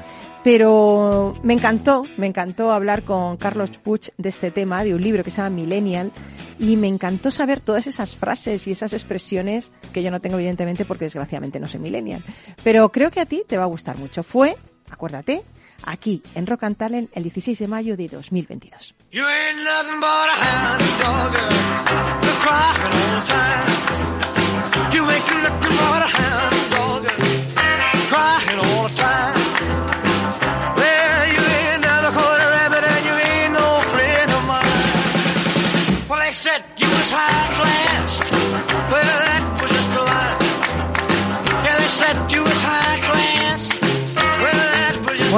[0.44, 5.24] pero me encantó, me encantó hablar con Carlos Puig de este tema, de un libro
[5.24, 6.12] que se llama Millennial,
[6.58, 10.84] y me encantó saber todas esas frases y esas expresiones que yo no tengo evidentemente
[10.84, 12.22] porque desgraciadamente no soy millennial.
[12.62, 14.22] Pero creo que a ti te va a gustar mucho.
[14.22, 14.56] Fue,
[14.90, 15.42] acuérdate,
[15.82, 18.94] aquí en Rock and Talent el 16 de mayo de 2022.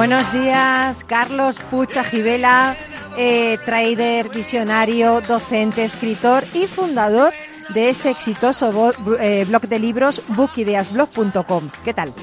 [0.05, 2.75] Buenos días, Carlos Pucha Gibela,
[3.17, 7.31] eh, trader, visionario, docente, escritor y fundador
[7.69, 11.69] de ese exitoso eh, blog de libros bookideasblog.com.
[11.85, 12.13] ¿Qué tal?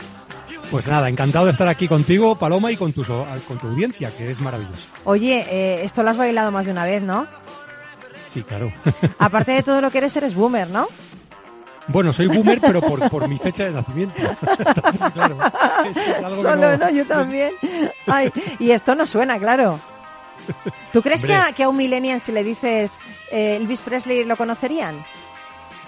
[0.71, 4.31] Pues nada, encantado de estar aquí contigo, Paloma, y con tu, con tu audiencia, que
[4.31, 4.87] es maravilloso.
[5.05, 7.27] Oye, eh, esto lo has bailado más de una vez, ¿no?
[8.31, 8.71] Sí, claro.
[9.19, 10.87] Aparte de todo lo que eres, eres boomer, ¿no?
[11.93, 14.15] Bueno, soy boomer, pero por, por mi fecha de nacimiento.
[14.41, 15.37] Entonces, claro,
[15.91, 17.53] eso es algo que Solo, no- no, yo también.
[18.07, 19.79] Ay, y esto no suena, claro.
[20.93, 22.99] ¿Tú crees que a, que a un millennial si le dices
[23.31, 24.97] eh, Elvis Presley lo conocerían?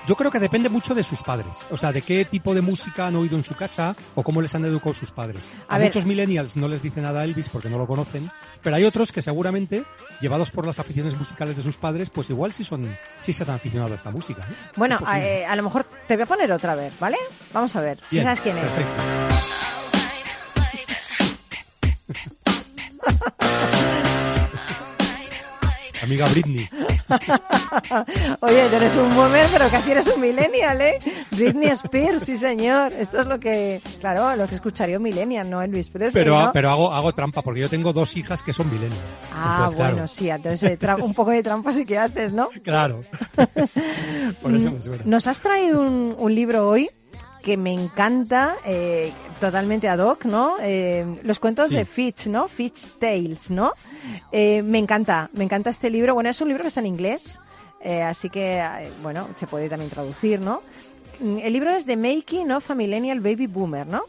[0.06, 1.58] Yo creo que depende mucho de sus padres.
[1.70, 4.52] O sea, de qué tipo de música han oído en su casa o cómo les
[4.54, 5.44] han educado sus padres.
[5.68, 5.86] A A, ver.
[5.88, 8.28] muchos millennials no les dice nada a Elvis porque no lo conocen,
[8.62, 9.84] pero hay otros que seguramente,
[10.20, 13.50] llevados por las aficiones musicales de sus padres, pues igual sí son, sí se han
[13.50, 14.42] aficionado a esta música.
[14.50, 14.54] ¿eh?
[14.76, 15.40] Bueno, posible.
[15.42, 17.16] eh, a lo mejor te voy a poner otra vez, ¿vale?
[17.52, 17.98] Vamos a ver.
[18.10, 18.64] Bien, ¿Sabes quién es?
[18.64, 19.02] perfecto.
[26.02, 26.68] Amiga Britney.
[28.40, 30.98] Oye, tú eres un boomer, pero casi eres un millennial, ¿eh?
[31.30, 32.92] Britney Spears, sí señor.
[32.92, 36.52] Esto es lo que, claro, lo que escucharía un millennial, no Elvis Presley, Pero, ¿no?
[36.52, 39.00] pero hago, hago trampa porque yo tengo dos hijas que son millennials.
[39.32, 42.50] Ah, Entonces, claro, bueno, sí, entonces eh, un poco de trampa sí que haces, ¿no?
[42.62, 43.00] Claro.
[44.42, 45.02] Por eso me suena.
[45.04, 46.90] Nos has traído un, un libro hoy
[47.42, 50.56] que me encanta, eh, totalmente ad hoc, ¿no?
[50.60, 51.74] Eh, los cuentos Sí.
[51.76, 52.48] de Fitch, ¿no?
[52.48, 53.72] Fitch Tales, ¿no?
[54.30, 56.14] Eh, me encanta, me encanta este libro.
[56.14, 57.38] Bueno, es un libro que está en inglés,
[58.06, 58.62] así que,
[59.02, 60.62] bueno, se puede también traducir, ¿no?
[61.20, 64.02] Mm, El libro es The Making of a Millennial Baby Boomer, ¿no?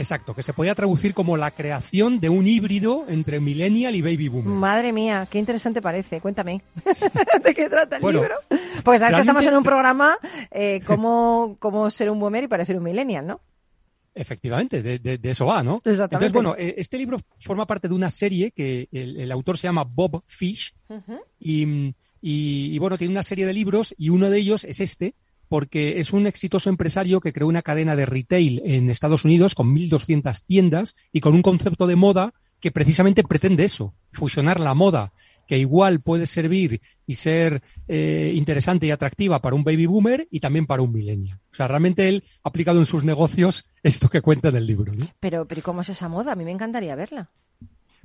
[0.00, 4.28] Exacto, que se podía traducir como la creación de un híbrido entre millennial y baby
[4.28, 4.48] boomer.
[4.54, 6.20] Madre mía, qué interesante parece.
[6.20, 6.62] Cuéntame.
[7.44, 8.36] ¿De qué trata el Bueno, libro?
[8.82, 10.16] Porque sabes que estamos en un programa
[10.50, 13.40] eh, cómo, cómo ser un boomer y parecer un millennial, ¿no?
[14.14, 15.76] Efectivamente, de, de- de eso va, ¿no?
[15.84, 16.26] Exactamente.
[16.26, 19.68] Entonces, bueno, eh, este libro forma parte de una serie que el, el autor se
[19.68, 20.74] llama Bob Fish
[21.38, 21.94] y, y-
[22.74, 25.14] y, bueno, tiene una serie de libros y uno de ellos es este,
[25.50, 29.74] porque es un exitoso empresario que creó una cadena de retail en Estados Unidos con
[29.74, 35.12] 1.200 tiendas y con un concepto de moda que precisamente pretende eso, fusionar la moda
[35.48, 40.38] que igual puede servir y ser eh, interesante y atractiva para un baby boomer y
[40.38, 41.40] también para un millennial.
[41.50, 44.92] O sea, realmente él ha aplicado en sus negocios esto que cuenta en el libro.
[45.18, 46.30] Pero, pero ¿y ¿cómo es esa moda?
[46.30, 47.30] A mí me encantaría verla.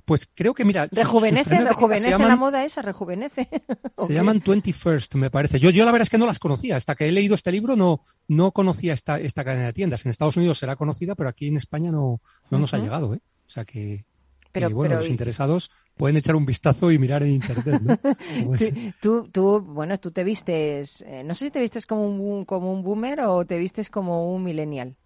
[0.06, 0.88] Pues creo que, mira...
[0.92, 3.50] Rejuvenece, rejuvenece la moda esa, rejuvenece.
[4.08, 5.60] Se llaman 21st, me parece.
[5.60, 6.76] Yo, yo la verdad es que no las conocía.
[6.78, 10.06] Hasta que he leído este libro no, no conocía esta, esta cadena de tiendas.
[10.06, 13.16] En Estados Unidos será conocida, pero aquí en España no, no nos ha llegado.
[13.16, 13.20] ¿eh?
[13.48, 14.06] O sea que,
[14.52, 17.82] Pero- bueno, pero los interesados pueden echar un vistazo y mirar en internet.
[17.82, 17.98] ¿no?
[19.02, 22.72] Tú, tú, bueno, tú te vistes, eh, no sé si te vistes como un, como
[22.72, 24.98] un boomer o te vistes como un millennial.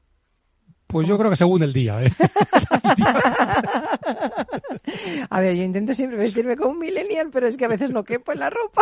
[0.89, 2.09] Pues yo creo que según el día, ¿eh?
[5.29, 8.03] A ver, yo intento siempre vestirme como un millennial, pero es que a veces no
[8.03, 8.81] quepo en la ropa.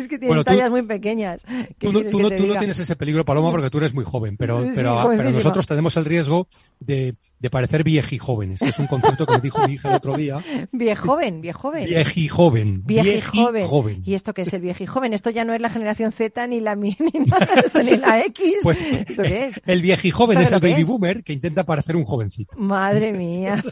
[0.00, 1.44] Es que tienen Bueno, tú- tallas muy pequeñas.
[1.78, 4.04] ¿Qué Tú no, tú no- tú no tienes ese peligro, Paloma, porque tú eres muy
[4.04, 5.38] joven, pero, Sí, sí, pero, pero jovencísima.
[5.38, 6.48] nosotros tenemos el riesgo
[6.80, 10.16] de, de parecer viejijóvenes, que es un concepto que me dijo mi hija el otro
[10.16, 10.42] día.
[10.72, 11.84] Viejoven, viejoven.
[11.84, 12.82] Viejijoven.
[12.84, 13.52] Viejijoven.
[13.54, 14.02] Viejijoven.
[14.04, 15.12] ¿Y esto qué es el viejijoven?
[15.14, 16.96] Esto ya no es la generación Z, ni la ni
[17.26, 17.48] nada,
[17.82, 18.54] ni la X.
[18.62, 19.60] Pues ¿Esto qué es?
[19.66, 20.88] el viejijoven ¿Sabes es el baby es?
[20.88, 22.56] boomer que intenta parecer un jovencito.
[22.58, 23.62] Madre mía.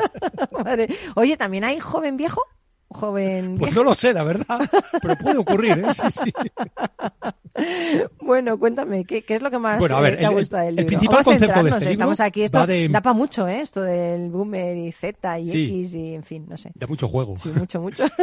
[0.64, 2.40] Madre- Oye, ¿también hay joven viejo?
[2.92, 4.68] Joven Pues no lo sé, la verdad,
[5.00, 5.94] pero puede ocurrir, ¿eh?
[5.94, 6.32] Sí, sí.
[8.22, 10.70] Bueno, cuéntame, ¿qué, qué es lo que más Bueno, a ver, te el- gustado del
[10.70, 10.86] el libro?
[10.88, 11.92] principal Vamos a concepto de este ¿eh?
[11.92, 13.60] Estamos libro aquí, esto va de- da para mucho, ¿eh?
[13.60, 15.64] Esto del boomer y Z y Sí.
[15.80, 16.70] X y, en fin, no sé.
[16.74, 17.36] Da mucho juego.
[17.38, 18.04] Sí, mucho, mucho.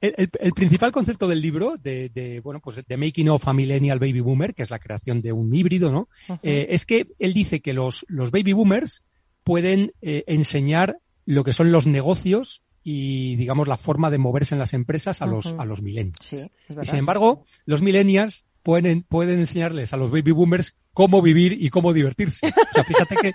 [0.00, 3.52] El, el- el principal concepto del libro, de, de, bueno, pues de Making of a
[3.54, 6.08] Millennial Baby Boomer, que es la creación de un híbrido, ¿no?
[6.42, 9.04] Eh, es que él dice que los, los baby boomers
[9.44, 14.58] pueden eh, enseñar lo que son los negocios y, digamos, la forma de moverse en
[14.58, 15.60] las empresas a los, Ujú.
[15.60, 16.16] a los millennials.
[16.22, 16.38] Sí,
[16.70, 21.70] Y sin embargo, los millennials pueden, pueden enseñarles a los baby boomers cómo vivir y
[21.70, 22.48] cómo divertirse.
[22.48, 23.34] O sea, fíjate que,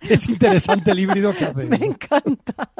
[0.14, 1.66] es interesante el híbrido que hace.
[1.66, 2.70] Me encanta.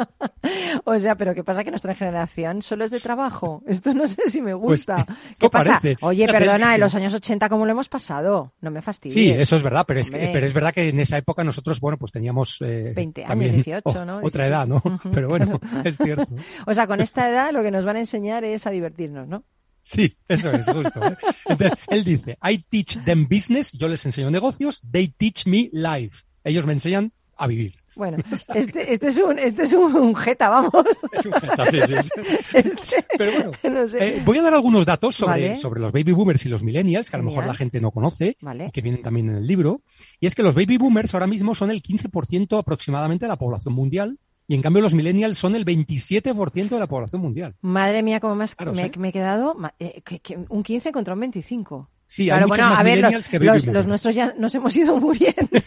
[0.84, 1.62] O sea, pero ¿qué pasa?
[1.64, 3.62] Que nuestra generación solo es de trabajo.
[3.66, 5.04] Esto no sé si me Pues, gusta.
[5.38, 5.80] ¿Qué pasa?
[5.80, 5.98] parece.
[6.00, 8.54] Oye, Fíjate, perdona, en los años 80, ¿cómo lo hemos pasado?
[8.62, 9.12] No me fastidies.
[9.14, 10.30] Sí, eso es verdad, pero es, que, Hombre.
[10.32, 13.52] pero es verdad que en esa época nosotros, bueno, pues teníamos eh, 20 años, también
[13.56, 14.20] 18, o- ¿no?
[14.22, 14.80] otra edad, ¿no?
[15.12, 15.86] Pero bueno, claro.
[15.90, 16.26] es cierto.
[16.66, 19.44] O sea, con esta edad lo que nos van a enseñar es a divertirnos, ¿no?
[19.84, 21.04] Sí, eso es justo.
[21.04, 21.16] ¿eh?
[21.46, 26.24] Entonces, él dice, I teach them business, yo les enseño negocios, they teach me life.
[26.44, 27.74] Ellos me enseñan a vivir.
[27.94, 28.18] Bueno,
[28.54, 30.72] este, este es un, este es un, jeta, vamos.
[31.12, 32.10] Es un jeta, sí, sí, sí.
[32.54, 34.16] Este, Pero bueno, no sé.
[34.16, 35.56] Eh, voy a dar algunos datos sobre, Vale.
[35.56, 38.36] sobre los baby boomers y los millennials, que a lo mejor la gente no conoce,
[38.40, 38.66] Vale.
[38.68, 39.82] y que vienen también en el libro.
[40.20, 43.74] Y es que los baby boomers ahora mismo son el 15% aproximadamente de la población
[43.74, 44.18] mundial,
[44.48, 47.54] y en cambio los millennials son el 27% de la población mundial.
[47.60, 51.20] Madre mía, cómo más Claro, me, he quedado eh, que- que un 15 contra un
[51.20, 51.90] 25.
[52.06, 53.76] Sí, hay claro, muchos bueno, más a ver, millennials los, que baby los- boomers.
[53.78, 55.36] los nuestros ya nos hemos ido muriendo.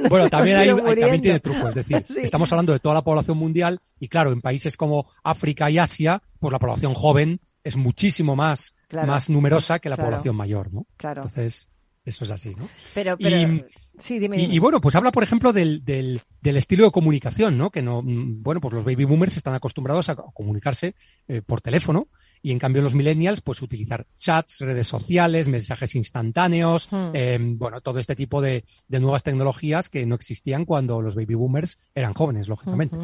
[0.00, 1.22] Nos Bueno, también, hemos hay, ido también muriendo.
[1.22, 2.20] tiene truco, es decir, Sí.
[2.22, 6.22] estamos hablando de toda la población mundial y claro, en países como África y Asia,
[6.40, 9.08] pues la población joven es muchísimo más, Claro.
[9.08, 10.10] más numerosa que la Claro.
[10.12, 10.86] población mayor, ¿no?
[10.96, 11.22] Claro.
[11.22, 11.68] Entonces,
[12.04, 12.68] eso es así, ¿no?
[12.94, 13.64] Pero, pero, Y-
[13.98, 14.54] sí, dime, Y, dime.
[14.54, 17.70] y bueno, pues habla, por ejemplo, del, del, del estilo de comunicación, ¿no?
[17.70, 20.94] Que no, mm, bueno, pues los baby boomers están acostumbrados a comunicarse
[21.28, 22.08] eh, por teléfono
[22.42, 27.10] y en cambio los millennials, pues utilizar chats, redes sociales, mensajes instantáneos, Hmm.
[27.14, 31.34] eh, bueno, todo este tipo de, de nuevas tecnologías que no existían cuando los baby
[31.34, 32.96] boomers eran jóvenes, lógicamente.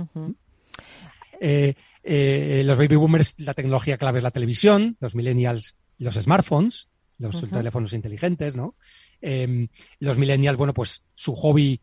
[1.40, 1.74] Eh,
[2.04, 6.88] eh, los baby boomers, la tecnología clave es la televisión, los millennials, los smartphones,
[7.18, 8.76] los teléfonos inteligentes, ¿no?
[9.22, 9.68] Eh,
[10.00, 11.80] los millennials, bueno, pues su hobby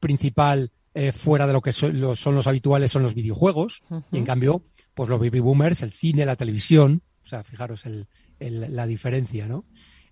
[0.00, 4.18] principal eh, fuera de lo que son los, son los habituales son los videojuegos, y
[4.18, 4.64] en cambio,
[4.94, 8.08] pues los baby boomers, el cine, la televisión, o sea, fijaros el,
[8.40, 9.64] el- la diferencia, ¿no?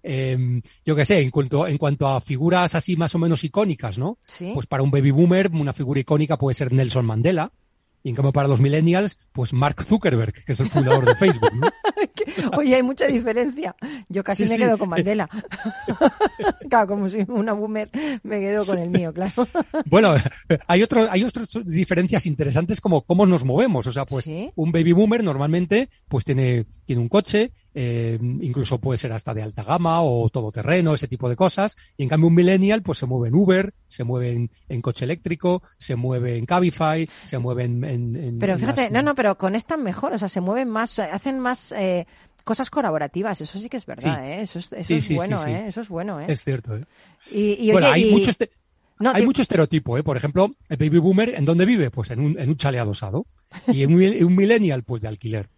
[0.04, 3.98] Eh, yo qué sé, en cuanto, en cuanto a figuras así más o menos icónicas,
[3.98, 4.18] ¿no?
[4.26, 4.52] Sí.
[4.54, 7.50] Pues para un baby boomer, una figura icónica puede ser Nelson Mandela.
[8.08, 11.52] Y en cambio para los millennials, pues Mark Zuckerberg, que es el fundador de Facebook.
[11.54, 11.68] ¿no?
[12.56, 13.76] Oye, hay mucha diferencia.
[14.08, 14.62] Yo casi Sí, me sí.
[14.62, 15.28] quedo con Mandela.
[16.70, 17.90] claro, como si una boomer
[18.22, 19.46] me quedo con el mío, claro.
[19.90, 20.14] Bueno,
[20.66, 23.86] hay otro, hay otras diferencias interesantes como cómo nos movemos.
[23.86, 24.50] O sea, pues Sí.
[24.56, 29.42] un baby boomer normalmente pues tiene, tiene un coche, eh, incluso puede ser hasta de
[29.42, 31.76] alta gama o todoterreno, ese tipo de cosas.
[31.98, 35.04] Y en cambio un millennial pues se mueve en Uber, se mueve en, en coche
[35.04, 37.84] eléctrico, se mueve en Cabify, se mueve en...
[37.84, 40.98] en- en- Pero fíjate, las- no, no, pero conectan mejor, o sea, se mueven más,
[40.98, 42.06] eh, hacen más eh,
[42.44, 44.26] cosas colaborativas, eso sí que es verdad, Sí.
[44.30, 44.42] ¿eh?
[44.42, 45.44] Eso es, eso Sí, es sí, bueno.
[45.46, 45.64] ¿eh?
[45.68, 46.26] Eso es bueno, ¿eh?
[46.28, 46.84] Es cierto, ¿eh?
[47.30, 48.50] Y, y, bueno, oye, hay y- mucho este-
[49.00, 50.02] No, hay te- mucho estereotipo, ¿eh?
[50.02, 51.90] Por ejemplo, el baby boomer, ¿en dónde vive?
[51.90, 53.26] Pues en un, en un chale adosado.
[53.68, 55.48] Y un, un millennial, pues de alquiler.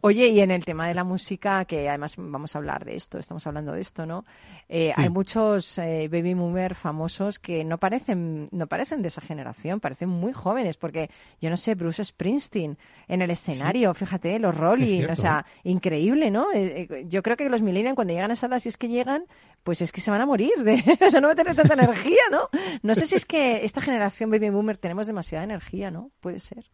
[0.00, 3.18] Oye, y en el tema de la música, que además vamos a hablar de esto,
[3.18, 4.24] estamos hablando de esto, ¿no?
[4.68, 5.02] Eh, Sí.
[5.02, 10.08] Hay muchos eh, baby boomer famosos que no parecen, no parecen de esa generación, parecen
[10.08, 12.76] muy jóvenes, porque yo no sé, Bruce Springsteen
[13.08, 16.52] en el escenario, fíjate, los Rolling, cierto, o sea, increíble, ¿no?
[16.52, 18.88] Eh, eh, yo creo que los millennials cuando llegan a esa edad, si es que
[18.88, 19.24] llegan,
[19.62, 20.74] pues es que se van a morir, de,
[21.06, 22.48] o sea, no va a tener tanta energía, ¿no?
[22.82, 26.10] No sé si es que esta generación baby boomer tenemos demasiada energía, ¿no?
[26.20, 26.64] Puede ser,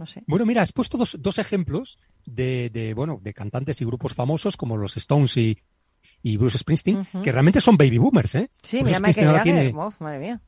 [0.00, 0.24] no sé.
[0.26, 4.56] Bueno, mira, has puesto dos, dos ejemplos de, de, bueno, de cantantes y grupos famosos
[4.56, 5.58] como los Stones y,
[6.22, 8.50] y Bruce Springsteen, que realmente son baby boomers, ¿eh?
[8.62, 10.40] Sí, Bruce mira, ahora tiene, uf, madre mía.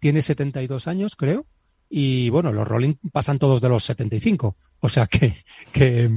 [0.00, 1.46] tiene 72 años, creo.
[1.88, 4.56] Y bueno, los Rolling pasan todos de los 75.
[4.80, 5.36] O sea que,
[5.72, 6.10] que,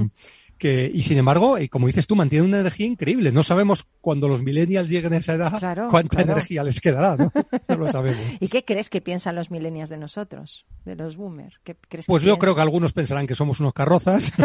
[0.60, 3.32] que, y sin embargo, eh, como dices tú, mantienen una energía increíble.
[3.32, 6.32] No sabemos cuando los millennials lleguen a esa edad Claro, cuánta claro.
[6.32, 7.32] energía les quedará, ¿no?
[7.66, 8.20] No lo sabemos.
[8.40, 11.58] ¿Y qué crees que piensan los millennials de nosotros, de los boomers?
[11.64, 14.32] ¿Qué crees Pues que yo creo que algunos pensarán que somos unos carrozas,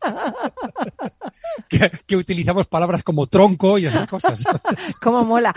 [1.68, 4.42] que, que utilizamos palabras como tronco y esas cosas.
[5.02, 5.54] ¿Cómo mola?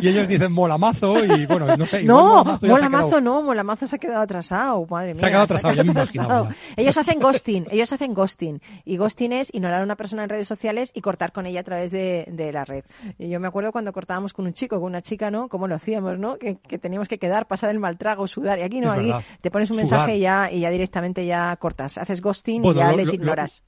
[0.00, 2.02] Y ellos dicen molamazo y bueno, no sé.
[2.04, 5.20] No, Molamazo quedado- no, Molamazo se ha quedado atrasado, madre mía.
[5.20, 6.50] Se ha quedado atrasado, ya me imaginaba.
[6.76, 8.60] Ellos hacen ghosting, ellos hacen ghosting.
[8.84, 11.64] Y ghosting es ignorar a una persona en redes sociales y cortar con ella a
[11.64, 12.84] través de, de la red.
[13.18, 15.48] Y yo me acuerdo cuando cortábamos con un chico, con una chica, ¿no?
[15.48, 16.36] ¿Cómo lo hacíamos, no?
[16.38, 18.58] Que, que teníamos que quedar, pasar el mal trago, sudar.
[18.58, 19.24] Y aquí no, Es aquí verdad.
[19.40, 21.98] te pones un mensaje y ya, y ya directamente ya cortas.
[21.98, 23.62] Haces ghosting Bueno, y ya lo- les lo- lo- ignoras.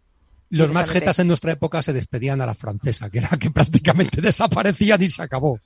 [0.58, 4.20] Los más jetas en nuestra época se despedían a la francesa, que era que prácticamente
[4.22, 5.58] desaparecían y se acabó.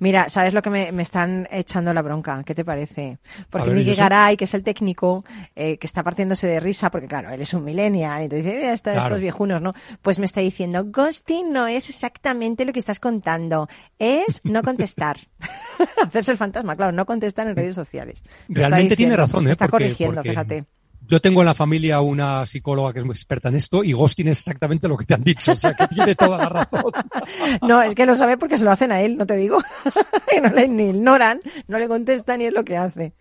[0.00, 2.42] Mira, ¿sabes lo que me, me están echando la bronca?
[2.44, 3.18] ¿Qué te parece?
[3.50, 3.96] Porque ver, ¿y Miguel?
[3.96, 5.22] Garay, que es el técnico,
[5.54, 8.72] eh, que está partiéndose de risa, porque claro, él es un millennial, entonces dice, "Mira,
[8.72, 9.06] estos, Claro.
[9.08, 9.72] estos viejunos, ¿no?
[10.00, 13.68] Pues me está diciendo, ghosting no es exactamente lo que estás contando,
[13.98, 15.18] es no contestar.
[16.06, 18.22] Hacerse el fantasma, claro, no contestar en redes sociales.
[18.48, 19.52] Realmente tiene razón, ¿eh?
[19.52, 20.64] Está Porque- corrigiendo, porque fíjate.
[21.08, 24.28] Yo tengo en la familia una psicóloga que es muy experta en esto y ghosting
[24.28, 26.84] es exactamente lo que te han dicho, o sea que tiene toda la razón.
[27.62, 29.58] No, es que lo sabe porque se lo hacen a él, no te digo.
[30.28, 33.14] que no le ignoran, no le contestan y es lo que hace.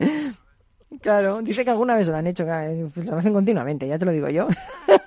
[1.02, 4.06] Claro, dice que alguna vez lo han hecho, claro, pues lo hacen continuamente, ya te
[4.06, 4.48] lo digo yo.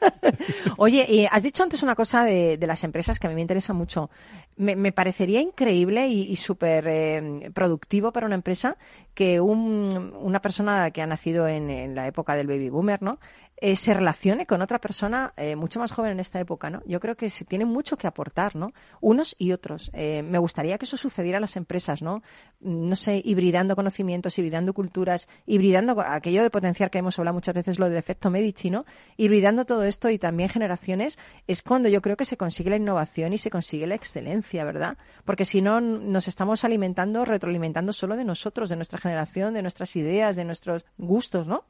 [0.77, 3.43] Oye, y has dicho antes una cosa de, de las empresas que a mí me
[3.43, 4.11] interesa mucho.
[4.59, 8.77] Me, me parecería increíble y, y súper eh, productivo para una empresa
[9.15, 13.21] que un- una persona que ha nacido en, en la época del baby boomer, ¿no?
[13.61, 16.81] Eh, se relacione con otra persona eh, mucho más joven en esta época, ¿no?
[16.87, 18.73] Yo creo que se tiene mucho que aportar, ¿no?
[19.01, 19.91] Unos y otros.
[19.95, 22.23] Eh, me gustaría que eso sucediera en las empresas, ¿no?
[22.61, 27.81] No sé, hibridando conocimientos, hibridando culturas, hibridando aquello de potenciar que hemos hablado muchas veces,
[27.81, 28.85] lo del efecto Medici, ¿no?
[29.17, 33.33] Hibridando todo esto y también generaciones es cuando yo creo que se consigue la innovación
[33.33, 34.99] y se consigue la excelencia, ¿verdad?
[35.25, 39.97] Porque si no, nos estamos alimentando, retroalimentando solo de nosotros, de nuestra generación, de nuestras
[39.97, 41.65] ideas, de nuestros gustos, ¿no?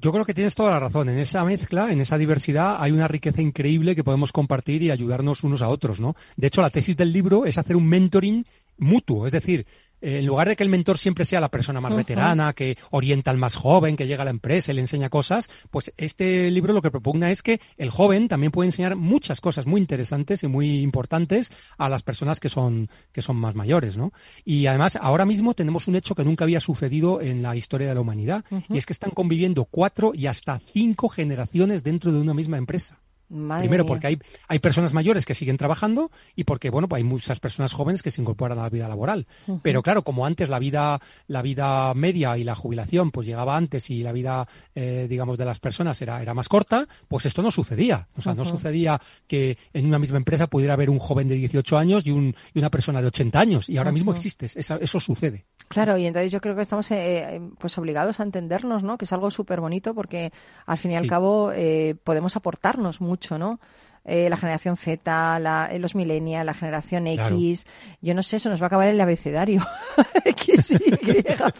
[0.00, 1.10] Yo creo que tienes toda la razón.
[1.10, 5.44] En esa mezcla, en esa diversidad, hay una riqueza increíble que podemos compartir y ayudarnos
[5.44, 6.16] unos a otros, ¿no?
[6.36, 8.46] De hecho, la tesis del libro es hacer un mentoring
[8.78, 9.66] mutuo, es decir,
[10.00, 13.36] en lugar de que el mentor siempre sea la persona más veterana, que orienta al
[13.36, 16.82] más joven, que llega a la empresa y le enseña cosas, pues este libro lo
[16.82, 20.80] que propugna es que el joven también puede enseñar muchas cosas muy interesantes y muy
[20.80, 24.12] importantes a las personas que son, que son más mayores, ¿no?
[24.44, 27.94] Y además, ahora mismo tenemos un hecho que nunca había sucedido en la historia de
[27.94, 32.34] la humanidad, y es que están conviviendo cuatro y hasta cinco generaciones dentro de una
[32.34, 32.98] misma empresa.
[33.30, 33.88] Madre Primero mía.
[33.88, 34.18] porque hay,
[34.48, 38.10] hay personas mayores que siguen trabajando y porque, bueno, pues hay muchas personas jóvenes que
[38.10, 39.26] se incorporan a la vida laboral.
[39.62, 43.88] Pero claro, como antes la vida, la vida media y la jubilación pues llegaba antes
[43.90, 47.50] y la vida, eh, digamos, de las personas era, era más corta, pues esto no
[47.50, 48.08] sucedía.
[48.16, 51.78] O sea, no sucedía que en una misma empresa pudiera haber un joven de 18
[51.78, 53.68] años y, un, y una persona de 80 años.
[53.68, 55.46] Y ahora mismo existe, eso, eso sucede.
[55.68, 58.98] Claro, y entonces yo creo que estamos eh, eh, pues obligados a entendernos, ¿no?
[58.98, 60.32] Que es algo súper bonito porque
[60.66, 61.08] al fin y al Sí.
[61.08, 63.60] cabo eh, podemos aportarnos mucho, ¿no?
[64.04, 67.36] Eh, la generación Z, la, eh, los millennials, la generación Claro.
[67.36, 67.66] X,
[68.00, 69.62] yo no sé, se nos va a acabar el abecedario.
[70.24, 71.54] X, Y, Z.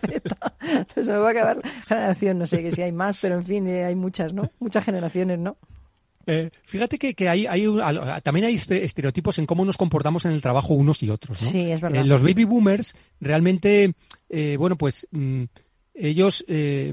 [0.95, 3.45] Se nos va a acabar la generación, no sé que si hay más, pero en
[3.45, 4.51] fin, eh, hay muchas, ¿no?
[4.59, 5.59] Muchas generaciones, ¿no?
[6.27, 7.67] Eh, fíjate que, que hay, hay
[8.23, 11.51] también hay este- estereotipos en cómo nos comportamos en el trabajo unos y otros, ¿no?
[11.51, 12.03] Sí, es verdad.
[12.03, 13.93] Eh, los baby boomers realmente,
[14.29, 15.45] eh, bueno, pues mm,
[16.01, 16.93] ellos eh,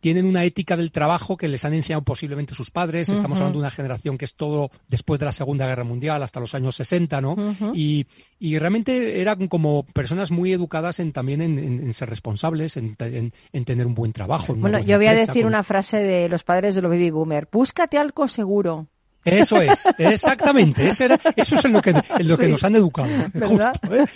[0.00, 3.08] tienen una ética del trabajo que les han enseñado posiblemente sus padres.
[3.08, 6.40] Estamos hablando de una generación que es todo después de la Segunda Guerra Mundial, hasta
[6.40, 7.36] los años 60, ¿no?
[7.74, 8.06] Y,
[8.38, 12.96] y realmente eran como personas muy educadas en también en, en- en ser responsables, en,
[12.96, 14.54] te- en- en tener un buen trabajo.
[14.54, 17.48] Bueno, yo voy a decir con- una frase de los padres de los baby boomer.
[17.50, 18.86] Búscate algo seguro.
[19.22, 20.88] Eso es, exactamente.
[20.98, 22.50] Era- eso es en lo que, en lo que Sí.
[22.52, 23.08] nos han educado.
[23.10, 23.30] ¿eh?
[23.44, 24.06] Justo, ¿eh?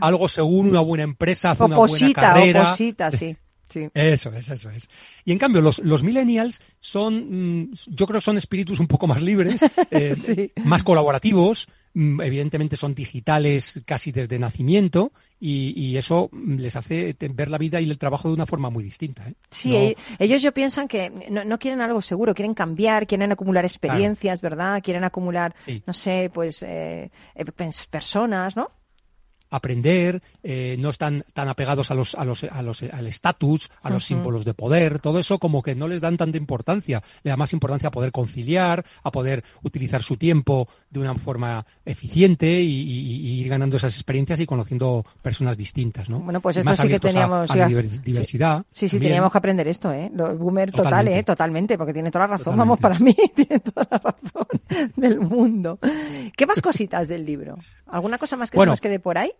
[0.00, 2.62] Algo seguro, una buena empresa, hace una buena carrera.
[2.68, 3.36] oposita, sí.
[3.68, 3.88] Sí.
[3.94, 4.88] Eso es, eso es.
[5.24, 9.06] Y en cambio, los, los millennials son, mm, yo creo que son espíritus un poco
[9.06, 9.60] más libres,
[9.90, 10.52] eh, Sí.
[10.64, 17.16] más colaborativos, mm, evidentemente son digitales casi desde nacimiento y, y eso mm, les hace
[17.18, 19.28] ver la vida y el trabajo de una forma muy distinta.
[19.28, 19.34] ¿eh?
[19.50, 23.32] Sí, No- e- ellos yo piensan que no, no quieren algo seguro, quieren cambiar, quieren
[23.32, 24.82] acumular experiencias, ¿verdad?
[24.82, 25.82] Quieren acumular, Sí.
[25.86, 27.44] no sé, pues eh, eh,
[27.90, 28.70] personas, ¿no?
[29.56, 33.90] Aprender, eh, no están tan apegados a los, a los, a los, al estatus, a
[33.90, 37.02] los símbolos de poder, todo eso como que no les dan tanta importancia.
[37.22, 41.64] Le da más importancia a poder conciliar, a poder utilizar su tiempo de una forma
[41.84, 46.20] eficiente y, y- y ir ganando esas experiencias y conociendo personas distintas, ¿no?
[46.20, 47.66] Bueno, pues esto más sí que a- teníamos a, ya.
[47.68, 48.64] diversidad.
[48.72, 49.10] Sí, sí, también.
[49.10, 50.10] teníamos que aprender esto, ¿eh?
[50.14, 51.18] Lo- boomer total, Totalmente.
[51.18, 51.22] ¿eh?
[51.24, 52.56] Totalmente, porque tiene toda la razón.
[52.56, 54.46] Vamos, para mí tiene toda la razón
[54.96, 55.78] del mundo.
[56.36, 57.58] ¿Qué más cositas del libro?
[57.86, 58.70] ¿Alguna cosa más que Bueno.
[58.70, 59.32] se nos quede por ahí?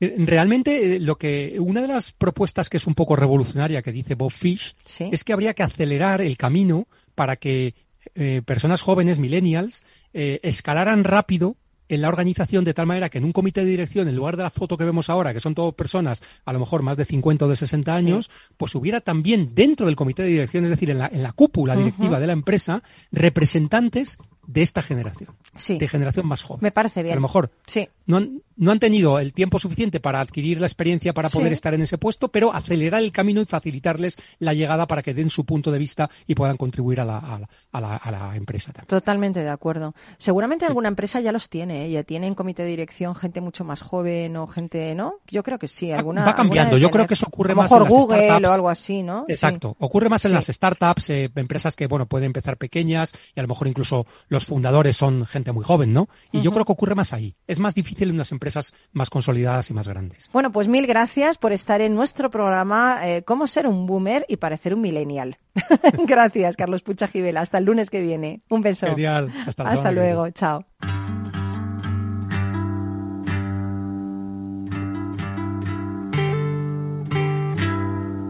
[0.00, 4.14] Realmente, eh, lo que una de las propuestas que es un poco revolucionaria que dice
[4.14, 5.08] Bob Fish Sí.
[5.10, 7.74] es que habría que acelerar el camino para que
[8.14, 9.82] eh, personas jóvenes, millennials,
[10.14, 11.56] eh, escalaran rápido
[11.88, 14.42] en la organización de tal manera que en un comité de dirección, en lugar de
[14.42, 17.46] la foto que vemos ahora, que son todas personas a lo mejor más de 50
[17.46, 20.98] o de 60 años, pues hubiera también dentro del comité de dirección, es decir, en
[20.98, 24.18] la, en la cúpula directiva de la empresa, representantes
[24.48, 25.76] de esta generación, Sí.
[25.76, 26.60] de generación más joven.
[26.62, 27.12] Me parece bien.
[27.12, 27.86] A lo mejor Sí.
[28.06, 31.52] no han, no han tenido el tiempo suficiente para adquirir la experiencia para poder Sí.
[31.54, 35.28] estar en ese puesto, pero acelerar el camino y facilitarles la llegada para que den
[35.28, 38.36] su punto de vista y puedan contribuir a la, a la, a la- a la
[38.36, 38.88] empresa también.
[38.88, 39.94] Totalmente de acuerdo.
[40.16, 41.90] Seguramente alguna empresa ya los tiene, ¿eh?
[41.90, 45.16] ya tiene en comité de dirección gente mucho más joven o gente, ¿no?
[45.28, 45.92] Yo creo que sí.
[45.92, 46.76] Alguna, va cambiando.
[46.76, 48.48] alguna Yo creo que eso ocurre más en las Google startups.
[48.48, 49.26] o algo así, ¿no?
[49.28, 49.76] Exacto.
[49.78, 53.48] Ocurre más en las startups, eh, empresas que, bueno, pueden empezar pequeñas y a lo
[53.48, 56.08] mejor incluso los fundadores son gente muy joven, ¿no?
[56.32, 57.34] Y yo creo que ocurre más ahí.
[57.46, 60.30] Es más difícil en unas empresas más consolidadas y más grandes.
[60.32, 64.36] Bueno, pues mil gracias por estar en nuestro programa eh, Cómo ser un boomer y
[64.36, 65.38] parecer un millennial.
[66.06, 67.40] gracias, Carlos Pucha Gibela.
[67.40, 68.42] Hasta el lunes que viene.
[68.48, 68.86] Un beso.
[68.86, 69.32] Genial.
[69.46, 70.30] Hasta Hasta luego.
[70.30, 70.64] Chao.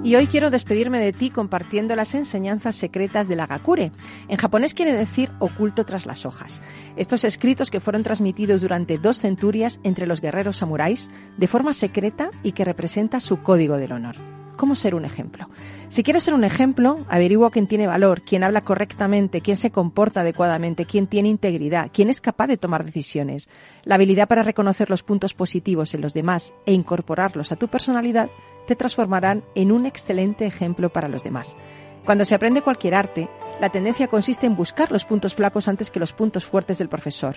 [0.05, 3.91] Y hoy quiero despedirme de ti compartiendo las enseñanzas secretas del Agakure.
[4.29, 6.63] En japonés quiere decir oculto tras las hojas.
[6.97, 12.31] Estos escritos que fueron transmitidos durante dos centurias entre los guerreros samuráis de forma secreta
[12.45, 14.17] y que representa su código del honor.
[14.57, 15.49] ¿Cómo ser un ejemplo?
[15.89, 20.23] Si quieres ser un ejemplo, averigua quién tiene valor, quién habla correctamente, quién se comporta
[20.23, 23.49] adecuadamente, quién tiene integridad, quién es capaz de tomar decisiones.
[23.85, 28.31] La habilidad para reconocer los puntos positivos en los demás e incorporarlos a tu personalidad
[28.69, 31.57] te transformarán en un excelente ejemplo para los demás.
[32.05, 33.29] Cuando se aprende cualquier arte,
[33.61, 37.37] la tendencia consiste en buscar los puntos flacos antes que los puntos fuertes del profesor.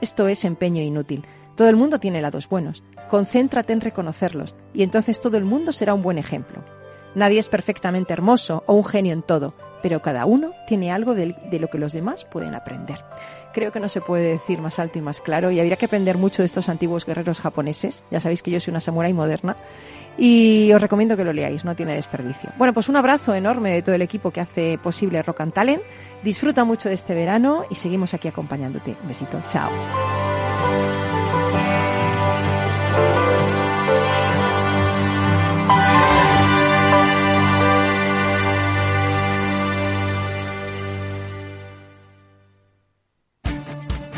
[0.00, 1.26] Esto es empeño inútil.
[1.56, 2.84] Todo el mundo tiene lados buenos.
[3.08, 6.62] Concéntrate en reconocerlos y entonces todo el mundo será un buen ejemplo.
[7.16, 11.34] Nadie es perfectamente hermoso o un genio en todo, pero cada uno tiene algo de,
[11.58, 13.04] lo que los demás pueden aprender.
[13.58, 16.16] Creo que no se puede decir más alto y más claro y habría que aprender
[16.16, 18.04] mucho de estos antiguos guerreros japoneses.
[18.08, 19.56] Ya sabéis que yo soy una samurái moderna
[20.16, 22.50] y os recomiendo que lo leáis, no tiene desperdicio.
[22.56, 25.82] Bueno, pues un abrazo enorme de todo el equipo que hace posible Rock and Talent.
[26.22, 28.96] Disfruta mucho de este verano y seguimos aquí acompañándote.
[29.02, 29.70] Un besito, chao.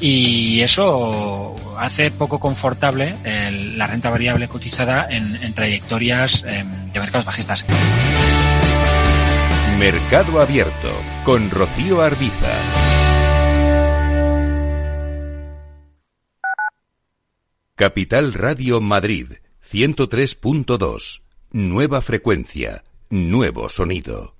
[0.00, 3.16] Y eso hace poco confortable
[3.76, 7.64] la renta variable cotizada en, en trayectorias em, de mercados bajistas.
[9.78, 10.90] Mercado Abierto
[11.24, 12.50] con Rocío Arbiza.
[17.76, 19.32] Capital Radio Madrid
[19.70, 21.22] 103.2.
[21.52, 24.39] Nueva frecuencia, nuevo sonido.